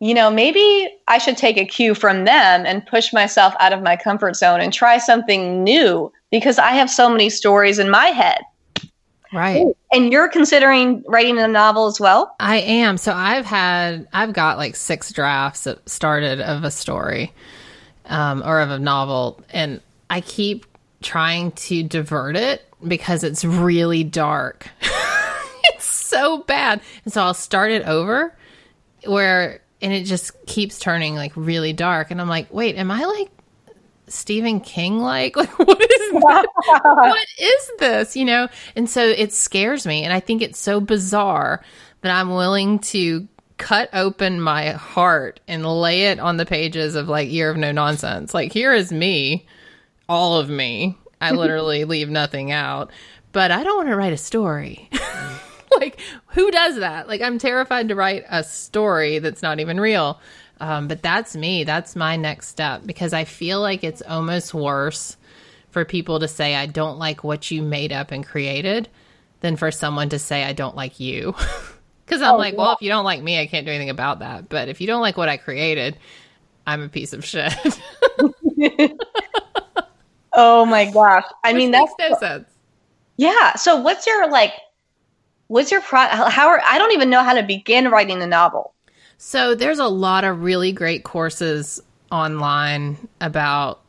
[0.00, 3.82] you know, maybe I should take a cue from them and push myself out of
[3.82, 8.06] my comfort zone and try something new because I have so many stories in my
[8.06, 8.40] head.
[9.32, 9.66] Right.
[9.92, 12.34] And you're considering writing a novel as well?
[12.40, 12.96] I am.
[12.96, 17.32] So I've had, I've got like six drafts that started of a story
[18.06, 19.40] um, or of a novel.
[19.50, 20.66] And I keep
[21.02, 24.68] trying to divert it because it's really dark.
[25.74, 26.80] It's so bad.
[27.04, 28.34] And so I'll start it over
[29.04, 33.04] where and it just keeps turning like really dark and I'm like, "Wait, am I
[33.04, 33.30] like
[34.10, 35.36] Stephen King like?
[35.40, 36.46] Like what is this?
[36.82, 38.16] what is this?
[38.16, 38.48] You know?
[38.76, 41.62] And so it scares me and I think it's so bizarre
[42.02, 43.26] that I'm willing to
[43.58, 47.72] cut open my heart and lay it on the pages of like Year of No
[47.72, 48.32] Nonsense.
[48.34, 49.46] Like here is me,
[50.08, 50.96] all of me.
[51.20, 52.90] I literally leave nothing out.
[53.32, 54.88] But I don't want to write a story.
[55.78, 57.06] like who does that?
[57.06, 60.20] Like I'm terrified to write a story that's not even real.
[60.60, 61.64] Um, but that's me.
[61.64, 65.16] That's my next step because I feel like it's almost worse
[65.70, 68.88] for people to say, I don't like what you made up and created
[69.40, 71.34] than for someone to say, I don't like you.
[72.06, 72.58] Because I'm Oh, like, yeah.
[72.58, 74.48] well, if you don't like me, I can't do anything about that.
[74.48, 75.96] But if you don't like what I created,
[76.66, 77.52] I'm a piece of shit.
[80.32, 81.24] Oh my gosh.
[81.44, 82.48] I mean, Which that's makes no sense.
[83.16, 83.54] yeah.
[83.56, 84.52] So what's your like
[85.48, 88.74] what's your pro how are I don't even know how to begin writing a novel.
[89.22, 91.78] So there's a lot of really great courses
[92.10, 93.82] online about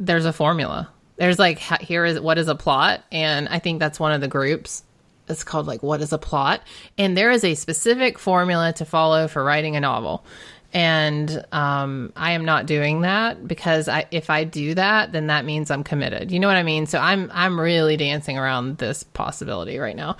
[0.00, 0.90] there's a formula.
[1.18, 4.26] There's like here is what is a plot and I think that's one of the
[4.26, 4.82] groups.
[5.28, 6.62] It's called like what is a plot
[6.98, 10.24] and there is a specific formula to follow for writing a novel.
[10.74, 15.44] And um, I am not doing that because I, if I do that, then that
[15.44, 16.32] means I'm committed.
[16.32, 16.86] You know what I mean?
[16.86, 20.16] So I'm I'm really dancing around this possibility right now.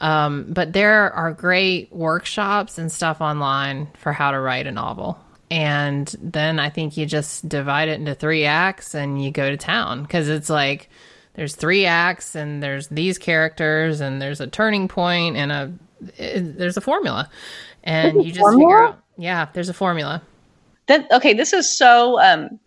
[0.00, 5.18] Um, but there are great workshops and stuff online for how to write a novel.
[5.50, 9.58] And then I think you just divide it into three acts and you go to
[9.58, 10.88] town because it's like
[11.34, 15.72] there's three acts and there's these characters and there's a turning point and a
[16.16, 17.28] it, there's a formula
[17.84, 18.84] and you just figure formula?
[18.88, 20.22] out yeah there's a formula.
[20.86, 22.58] That okay, this is so um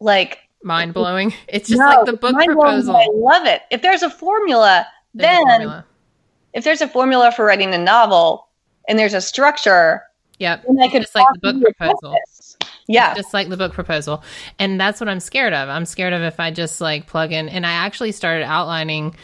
[0.00, 3.62] like mind blowing it's just no, like the book proposal I love it.
[3.70, 5.84] If there's a formula, There's a then formula.
[6.52, 8.48] if there's a formula for writing a novel
[8.88, 10.02] and there's a structure,
[10.38, 10.64] yep.
[10.66, 12.14] then I could just like the book proposal.
[12.14, 12.56] focus.
[12.88, 13.14] Yeah.
[13.14, 14.22] just like the book proposal.
[14.58, 15.68] And that's what i'm scared of.
[15.68, 17.48] I'm scared of if i just like plug in.
[17.48, 19.14] And i actually started outlining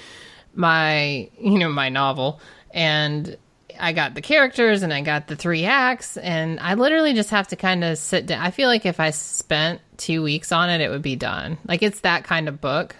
[0.54, 2.40] my you know my novel.
[2.72, 3.36] And
[3.78, 7.48] i got the characters and i got the three acts and i literally just have
[7.48, 8.40] to kind of sit down.
[8.40, 11.58] I feel like if i spent two weeks on it it would be done.
[11.66, 12.96] Like it's that kind of book.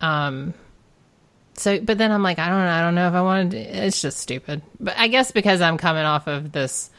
[0.00, 0.54] Um
[1.54, 3.86] so but then i'm like i don't know i don't know if i wanted to,
[3.86, 4.62] it's just stupid.
[4.78, 6.90] But i guess because i'm coming off of this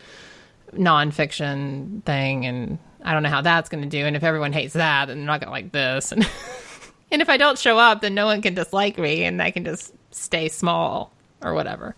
[0.74, 4.74] nonfiction thing and I don't know how that's going to do and if everyone hates
[4.74, 6.12] that then I'm not going to like this.
[6.12, 6.30] And
[7.12, 9.66] and if I don't show up then no one can dislike me and I can
[9.66, 11.12] just stay small
[11.42, 11.96] or whatever.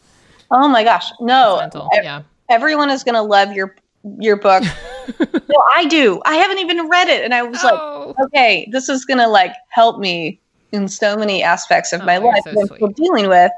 [0.54, 1.12] Oh my gosh.
[1.20, 1.58] No.
[1.60, 1.90] Mental.
[1.94, 2.22] ev- Yeah.
[2.50, 3.76] Everyone is going to love your
[4.20, 4.64] your book.
[5.20, 6.22] no, I do.
[6.26, 8.14] I haven't even read it and I was Oh.
[8.18, 10.40] like, okay, this is going to like help me
[10.72, 13.52] in so many aspects of Oh, my life so that I'm dealing with.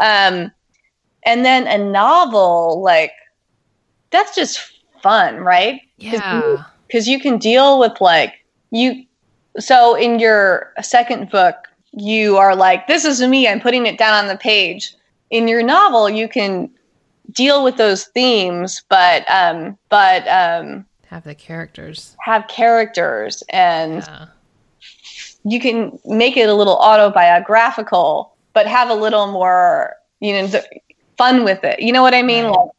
[0.00, 0.50] Um
[1.24, 3.12] and then a novel like
[4.10, 4.60] that's just
[5.02, 5.80] fun, right?
[5.98, 6.62] Yeah.
[6.86, 8.34] because you can deal with like
[8.70, 9.04] you
[9.58, 11.54] so in your second book
[11.92, 14.94] you are like this is me i'm putting it down on the page
[15.30, 16.70] in your novel you can
[17.32, 22.16] deal with those themes but um but um Have the characters.
[22.20, 24.26] have characters and Yeah.
[25.44, 30.48] you can make it a little autobiographical but have a little more you know
[31.18, 32.52] fun with it you know what i mean Right.
[32.52, 32.70] like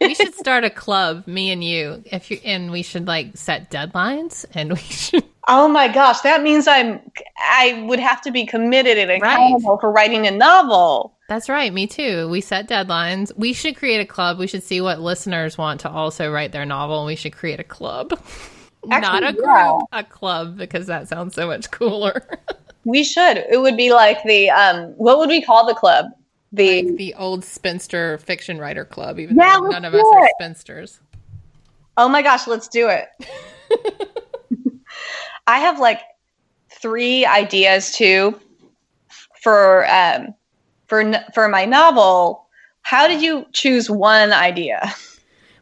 [0.00, 2.02] we should start a club, me and you.
[2.06, 6.42] If you and we should like set deadlines and we should Oh my gosh, that
[6.42, 7.00] means I'm
[7.38, 9.32] I would have to be committed and Right.
[9.32, 11.14] accountable for writing a novel.
[11.28, 12.28] That's right, me too.
[12.28, 13.32] We set deadlines.
[13.36, 14.38] We should create a club.
[14.38, 17.60] We should see what listeners want to also write their novel and we should create
[17.60, 18.10] a club.
[18.84, 19.78] Not a Actually, group, yeah.
[19.92, 22.26] a club because that sounds so much cooler.
[22.84, 23.38] We should.
[23.50, 26.06] It would be like the um what would we call the club?
[26.52, 30.28] The like the old spinster fiction writer club, even Yeah, though none of us are
[30.40, 31.00] spinsters.
[31.96, 33.08] Oh my gosh, let's do it.
[35.46, 36.00] I have like
[36.70, 38.38] three ideas too
[39.42, 40.34] for um
[40.86, 42.46] for for my novel.
[42.82, 44.94] How did you choose one idea?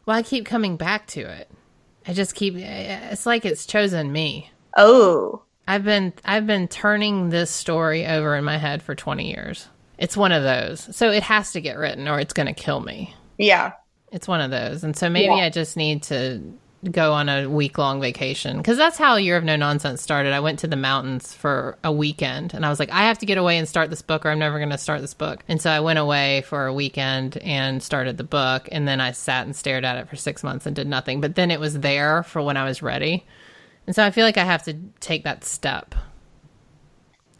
[0.05, 1.49] Well, I keep coming back to it.
[2.07, 4.51] I just keep it's like it's chosen me.
[4.77, 9.67] Oh, I've been I've been turning this story over in my head for 20 years.
[9.97, 10.95] It's one of those.
[10.95, 13.13] So it has to get written or it's going to kill me.
[13.37, 13.73] yeah.
[14.09, 14.85] It's one of those.
[14.85, 15.43] And so maybe Yeah.
[15.45, 16.41] I just need to
[16.91, 20.31] go on a week long vacation because that's how Year of No Nonsense started.
[20.31, 23.25] I went to the mountains for a weekend and I was like, I have to
[23.25, 25.43] get away and start this book or I'm never going to start this book.
[25.49, 28.69] And so I went away for a weekend and started the book.
[28.71, 31.19] And then I sat and stared at it for six months and did nothing.
[31.19, 33.25] But then it was there for when I was ready.
[33.87, 35.95] And so I feel like I have to take that step.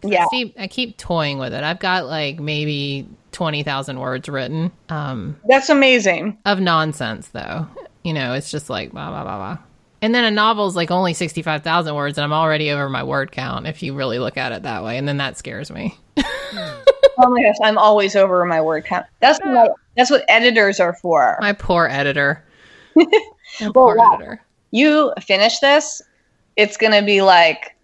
[0.04, 0.26] Yeah.
[0.26, 1.64] I keep, I keep toying with it.
[1.64, 6.38] I've got like maybe 20,000 words written um, That's amazing.
[6.45, 7.68] of nonsense, though.
[8.04, 9.58] You know, it's just like blah, blah, blah, blah.
[10.02, 13.66] And then a novel's like only 65,000 words, and I'm already over my word count
[13.68, 14.98] if you really look at it that way.
[14.98, 15.98] And then that scares me.
[17.20, 19.08] Oh my gosh, I'm always over my word count.
[19.22, 21.36] That's what that's what editors are for.
[21.41, 22.43] My poor editor.
[22.95, 23.06] My
[23.62, 24.14] Well, poor wow.
[24.14, 24.43] editor.
[24.70, 26.00] You finish this,
[26.58, 27.76] it's gonna be like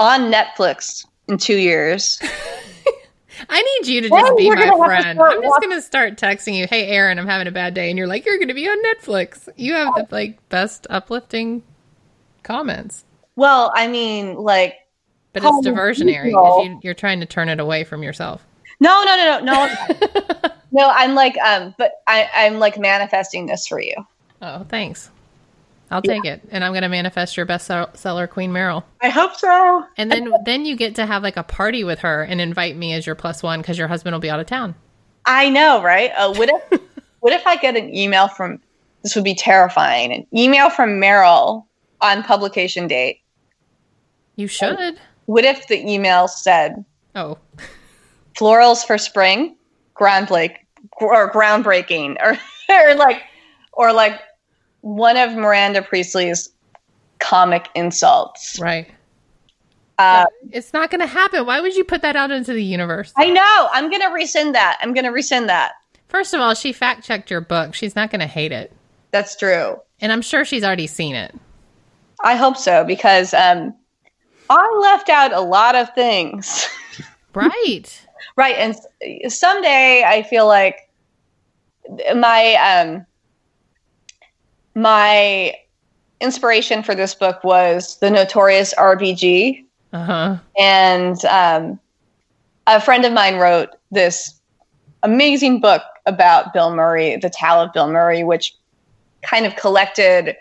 [0.00, 2.18] on Netflix in two years.
[3.48, 5.20] I need you to Well, just be my gonna friend.
[5.20, 7.88] I'm just watching- going to start texting you, hey, Erin, I'm having a bad day.
[7.88, 9.48] And you're like, you're going to be on Netflix.
[9.56, 11.62] You have the like best uplifting
[12.44, 13.04] comments.
[13.34, 14.76] Well, I mean, like
[15.32, 18.44] But it's diversionary because you, you're trying to turn it away from yourself.
[18.80, 20.88] no, no, no, no, no, no.
[20.94, 23.94] I'm like, um, but I, I'm like manifesting this for you.
[24.40, 25.10] Oh, thanks.
[25.92, 26.42] I'll take it.
[26.50, 28.82] And I'm going to manifest your bestseller, Queen Meryl.
[29.00, 29.84] I hope so.
[29.96, 32.92] And then then you get to have like a party with her and invite me
[32.94, 34.74] as your plus one because your husband will be out of town.
[35.26, 36.10] I know, right?
[36.16, 36.80] Uh, what if,
[37.20, 38.60] what if I get an email from?
[39.02, 40.12] This would be terrifying.
[40.12, 41.66] An email from Meryl
[42.00, 43.20] on publication date.
[44.36, 44.98] You should.
[45.26, 46.84] What if the email said
[47.14, 47.38] Oh,
[48.34, 49.56] florals for spring,
[49.94, 50.56] ground groundbreak
[51.00, 52.38] or groundbreaking, or
[52.74, 53.22] or like
[53.72, 54.20] or like
[54.82, 56.50] one of Miranda Priestly's
[57.18, 58.58] comic insults.
[58.60, 58.88] right.
[59.98, 61.46] Uh, It's not going to happen.
[61.46, 63.12] Why would you put that out into the universe?
[63.16, 63.68] I know.
[63.72, 64.78] I'm gonna rescind that.
[64.80, 65.72] I'm gonna rescind that.
[66.08, 67.74] First of all, she fact checked your book.
[67.74, 68.72] She's not going to hate it.
[69.12, 69.80] That's true.
[70.00, 71.34] And I'm sure she's already seen it.
[72.24, 73.74] I hope so because um,
[74.50, 76.68] I left out a lot of things.
[77.34, 77.84] Right.
[78.36, 80.90] right, and someday I feel like
[82.14, 83.06] my um,
[84.74, 85.54] my
[86.20, 89.64] inspiration for this book was the notorious RBG.
[89.94, 90.36] Uh huh.
[90.58, 91.78] and um,
[92.66, 94.40] a friend of mine wrote this
[95.02, 98.54] amazing book about Bill Murray, The Tao of Bill Murray, which
[99.20, 100.34] kind of collected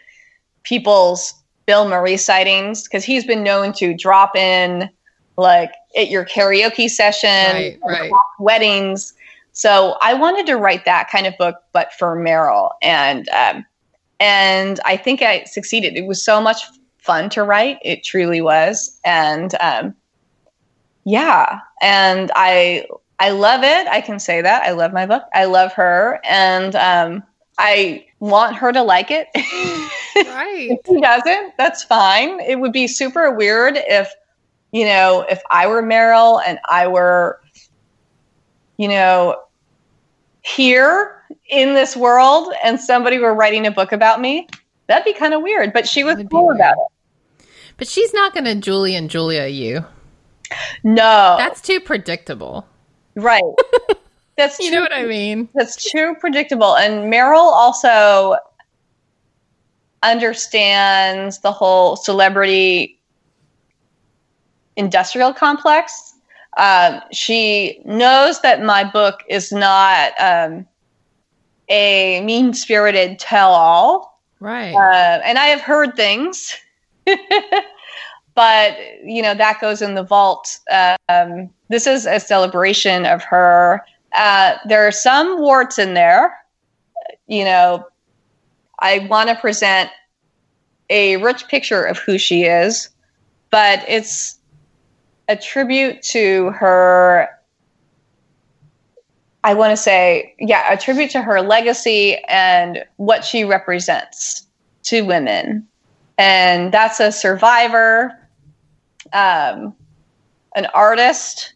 [0.64, 1.34] people's
[1.66, 4.90] Bill Murray sightings because he's been known to drop in
[5.36, 8.12] like at your karaoke session, Right, right.
[8.40, 9.14] weddings.
[9.52, 13.66] So I wanted to write that kind of book, but for Meryl, and um,
[14.22, 15.98] and I think I succeeded.
[15.98, 16.62] It was so much
[17.00, 17.80] fun to write.
[17.82, 19.96] It truly was, and um,
[21.04, 22.86] yeah, and I
[23.20, 23.88] I love it.
[23.88, 25.24] I can say that I love my book.
[25.34, 27.24] I love her, and um,
[27.58, 29.28] I want her to like it.
[30.14, 30.72] Right.
[30.72, 32.42] if she doesn't, that's fine.
[32.42, 34.12] It would be super weird if
[34.74, 37.40] you know if I were Meryl and I were
[38.78, 39.38] you know
[40.42, 44.48] here in this world and somebody were writing a book about me.
[44.88, 46.58] That'd be kind of weird, but she was cool weird.
[46.58, 47.46] about it.
[47.78, 49.86] But she's not going to Julie and Julia you.
[50.84, 52.68] No, That's too predictable.
[53.16, 53.42] right.
[54.38, 55.50] That's You too, know what I mean?
[55.54, 56.76] That's too predictable.
[56.76, 58.36] And Meryl also
[60.04, 63.00] understands the whole celebrity
[64.76, 66.11] industrial complex.
[66.58, 70.68] Um, she knows that my book is not um,
[71.70, 74.22] a mean spirited tell all.
[74.40, 74.74] Right.
[74.74, 76.56] Uh, and I have heard things,
[78.36, 80.60] but you know that goes in the vault.
[81.08, 83.82] Um, this is a celebration of her.
[84.14, 86.38] Uh, there are some warts in there.
[87.28, 87.88] You know,
[88.80, 89.90] I want to present
[90.90, 92.90] a rich picture of who she is,
[93.52, 94.38] but it's
[95.32, 97.30] a tribute to her.
[99.44, 104.46] I want to say, yeah, a tribute to her legacy and what she represents
[104.84, 105.68] to women.
[106.18, 108.12] And that's a survivor,
[109.14, 109.74] um,
[110.56, 111.54] an artist,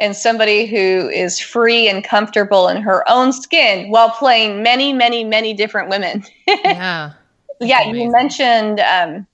[0.00, 5.22] and somebody who is free and comfortable in her own skin while playing many, many,
[5.22, 6.24] many different women.
[6.48, 7.12] yeah.
[7.60, 8.02] yeah, amazing.
[8.02, 9.26] you mentioned um,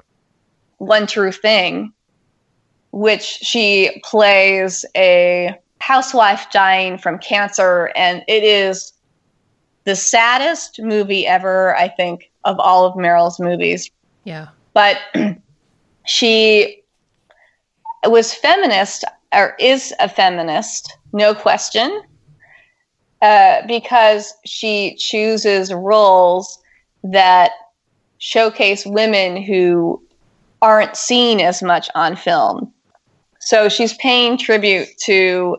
[0.78, 1.92] One True Thing,
[2.90, 8.93] which she plays a housewife dying from cancer, and it is
[9.85, 13.90] the saddest movie ever, I think, of all of Meryl's movies.
[14.24, 14.48] Yeah.
[14.74, 14.98] But
[16.06, 16.82] she
[18.06, 22.02] was feminist, or is a feminist, no question,
[23.23, 26.59] uh, because she chooses roles
[27.02, 27.52] that
[28.19, 30.02] showcase women who
[30.60, 32.73] aren't seen as much on film.
[33.40, 35.56] So she's paying tribute to,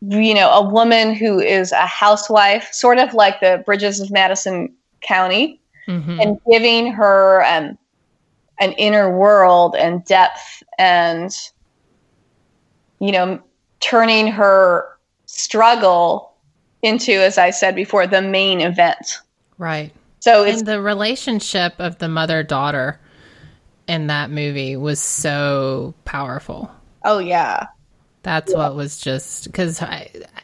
[0.00, 4.74] you know, a woman who is a housewife, sort of like the Bridges of Madison
[5.00, 7.78] County, hmm and giving her um,
[8.60, 11.34] an inner world and depth and
[13.00, 13.40] you know,
[13.80, 16.34] turning her struggle
[16.82, 19.20] into, as I said before, the main event.
[19.56, 19.92] Right.
[20.20, 23.00] So it's And the relationship of the mother daughter
[23.86, 26.70] in that movie was so powerful.
[27.04, 27.66] Oh yeah,
[28.22, 29.82] That's what was just because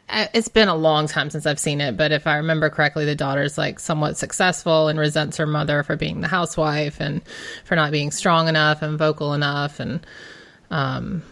[0.09, 3.17] it's been a long time since I've seen it, but if I remember correctly, the
[3.17, 7.21] daughter's like somewhat successful and resents her mother for being the housewife and
[7.65, 10.07] for not being strong enough and vocal enough, and
[10.71, 11.23] um,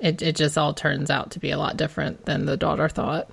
[0.00, 3.30] it it just all turns out to be a lot different than the daughter thought.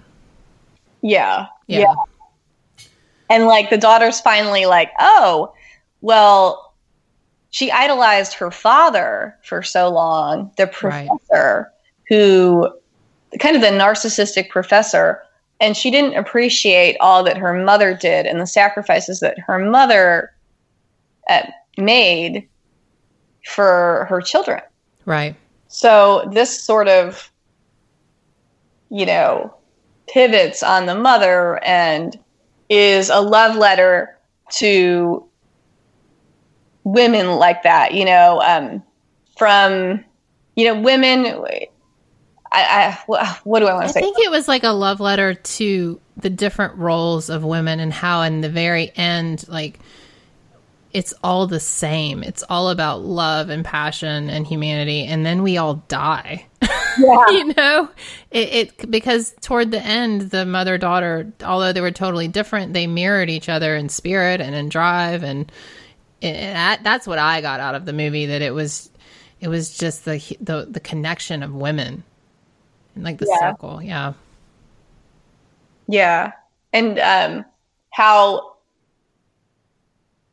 [1.02, 1.96] yeah, Yeah,
[3.30, 5.54] And like the daughter's finally like, oh,
[6.02, 6.71] well,
[7.52, 11.08] she idolized her father for so long, the Right.
[11.08, 11.72] professor
[12.08, 12.74] who
[13.40, 15.22] kind of the narcissistic professor.
[15.60, 20.32] And she didn't appreciate all that her mother did and the sacrifices that her mother
[21.30, 21.44] uh,
[21.78, 22.48] made
[23.46, 24.62] for her children.
[25.06, 25.36] right.
[25.68, 27.32] So this sort of,
[28.90, 29.56] you know,
[30.10, 32.20] pivots on the mother and
[32.70, 34.18] is a love letter
[34.52, 35.26] to
[36.84, 38.84] women like that, you know, um,
[39.38, 40.04] from,
[40.56, 41.26] you know, women.
[42.54, 44.00] I, I, what do I want to say?
[44.00, 47.94] I think it was like a love letter to the different roles of women and
[47.94, 49.80] how in the very end, like
[50.94, 52.24] it's all the same.
[52.24, 56.48] It's all about love and passion and humanity, and then we all die.
[57.00, 57.26] Yeah.
[57.30, 57.90] you know,
[58.32, 62.86] it, it because toward the end, the mother daughter, although they were totally different, they
[62.86, 65.50] mirrored each other in spirit and in drive, and,
[66.22, 68.28] and that, that's what I got out of the movie.
[68.28, 68.90] That it was,
[69.40, 72.04] it was just the the, the connection of women,
[72.96, 73.38] and like the Yeah.
[73.38, 73.82] circle.
[73.82, 74.14] Yeah,
[75.88, 76.34] Yeah.
[76.74, 77.46] And um
[77.92, 78.54] how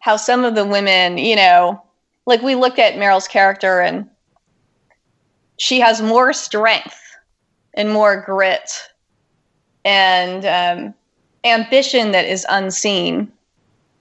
[0.01, 1.83] how some of the women, you know,
[2.27, 4.09] like we look at Meryl's character and
[5.59, 7.01] she has more strength
[7.75, 8.71] and more grit
[9.85, 10.95] and um
[11.45, 13.33] ambition that is unseen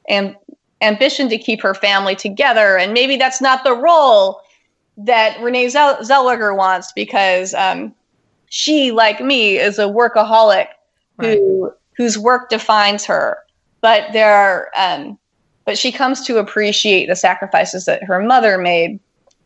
[0.09, 0.35] and
[0.81, 4.41] ambition to keep her family together and maybe that's not the role
[4.97, 7.93] that Renee Zell- Zellweger wants because um
[8.49, 10.67] she like me is a workaholic
[11.19, 13.37] who whose work defines her.
[13.81, 15.17] But there are, um,
[15.65, 18.99] but she comes to appreciate the sacrifices that her mother made,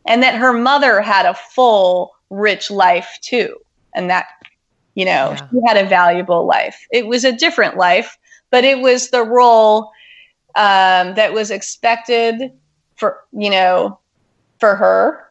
[0.06, 3.56] and that her mother had a full, rich life too,
[3.94, 4.26] and that
[4.94, 5.48] you know Yeah.
[5.50, 6.86] she had a valuable life.
[6.90, 8.16] It was a different life,
[8.50, 9.90] but it was the role
[10.54, 12.52] um, that was expected
[12.96, 13.98] for you know
[14.60, 15.28] for her.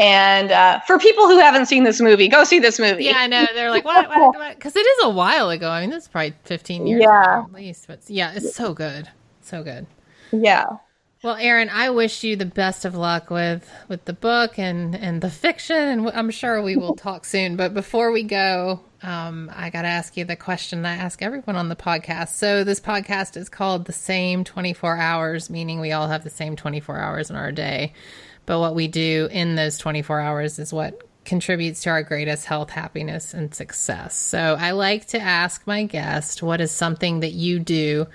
[0.00, 3.06] And uh, for people who haven't seen this movie, go see this movie.
[3.06, 3.14] yeah.
[3.16, 3.44] I know.
[3.52, 4.08] They're like, what?
[4.54, 5.68] Because it is a while ago.
[5.68, 7.42] I mean, this is probably fifteen years Yeah.
[7.44, 7.88] at least.
[7.88, 9.08] But yeah, it's so good,
[9.40, 9.88] so good.
[10.30, 10.66] yeah.
[11.20, 15.20] Well, Erin, I wish you the best of luck with with the book and and
[15.20, 17.56] the fiction, and I'm sure we will talk soon.
[17.56, 21.56] But before we go, um, I got to ask you the question I ask everyone
[21.56, 22.34] on the podcast.
[22.34, 26.54] So this podcast is called "The Same 24 Hours," meaning we all have the same
[26.54, 27.94] 24 hours in our day.
[28.46, 32.70] But what we do in those 24 hours is what contributes to our greatest health,
[32.70, 34.16] happiness, and success.
[34.16, 38.06] So I like to ask my guest, what is something that you do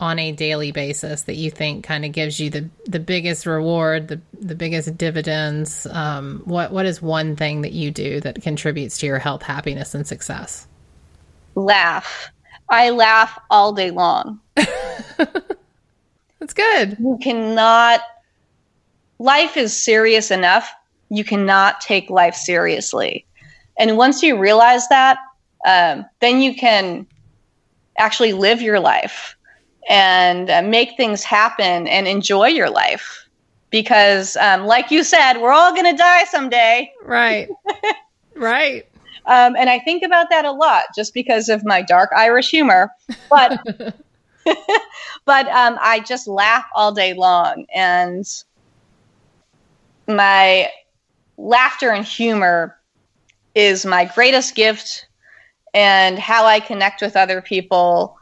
[0.00, 4.08] on a daily basis that you think kind of gives you the the biggest reward,
[4.08, 5.86] the the biggest dividends?
[5.86, 9.94] Um, what what is one thing that you do that contributes to your health, happiness,
[9.94, 10.66] and success?
[11.58, 12.30] laugh.
[12.68, 14.40] I laugh all day long.
[14.56, 16.96] That's good.
[16.98, 18.00] You cannot,
[19.18, 20.70] life is serious enough.
[21.10, 23.26] You cannot take life seriously.
[23.78, 25.18] And once you realize that,
[25.66, 27.06] um, then you can
[27.98, 29.34] actually live your life
[29.88, 33.24] and uh, make things happen and enjoy your life.
[33.70, 36.90] Because, um, like you said, we're all going to die someday.
[37.04, 37.48] Right.
[38.34, 38.86] right.
[39.26, 42.90] Um, and I think about that a lot just because of my dark Irish humor.
[43.28, 43.60] But
[45.24, 48.24] but um, I just laugh all day long, and
[50.06, 50.70] my
[51.36, 52.76] laughter and humor
[53.54, 55.06] is my greatest gift,
[55.74, 58.17] and how I connect with other people,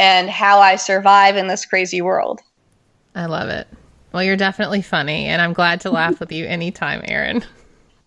[0.00, 2.40] and how I survive in this crazy world.
[3.14, 3.68] I love it.
[4.12, 7.44] Well, you're definitely funny, and I'm glad to laugh with you anytime, Erin.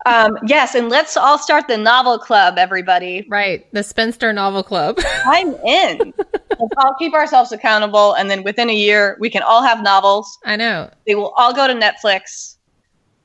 [0.06, 3.24] Um, yes, and let's all start the novel club, everybody.
[3.26, 3.66] Right.
[3.72, 4.98] The Spinster Novel Club.
[5.24, 6.12] I'm in.
[6.18, 10.38] let's all keep ourselves accountable, and then within a year, we can all have novels.
[10.44, 10.90] I know.
[11.06, 12.56] They will all go to Netflix.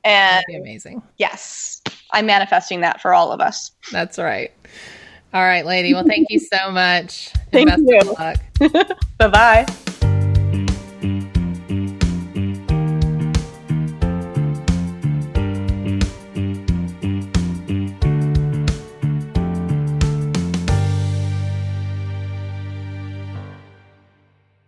[0.04, 1.02] And That'd be amazing.
[1.18, 1.82] yes,
[2.12, 3.72] I'm manifesting that for all of us.
[3.92, 4.50] That's right.
[5.32, 5.94] All right, lady.
[5.94, 7.30] Well, thank you so much.
[7.52, 8.74] Thank best you.
[9.18, 9.66] Bye bye.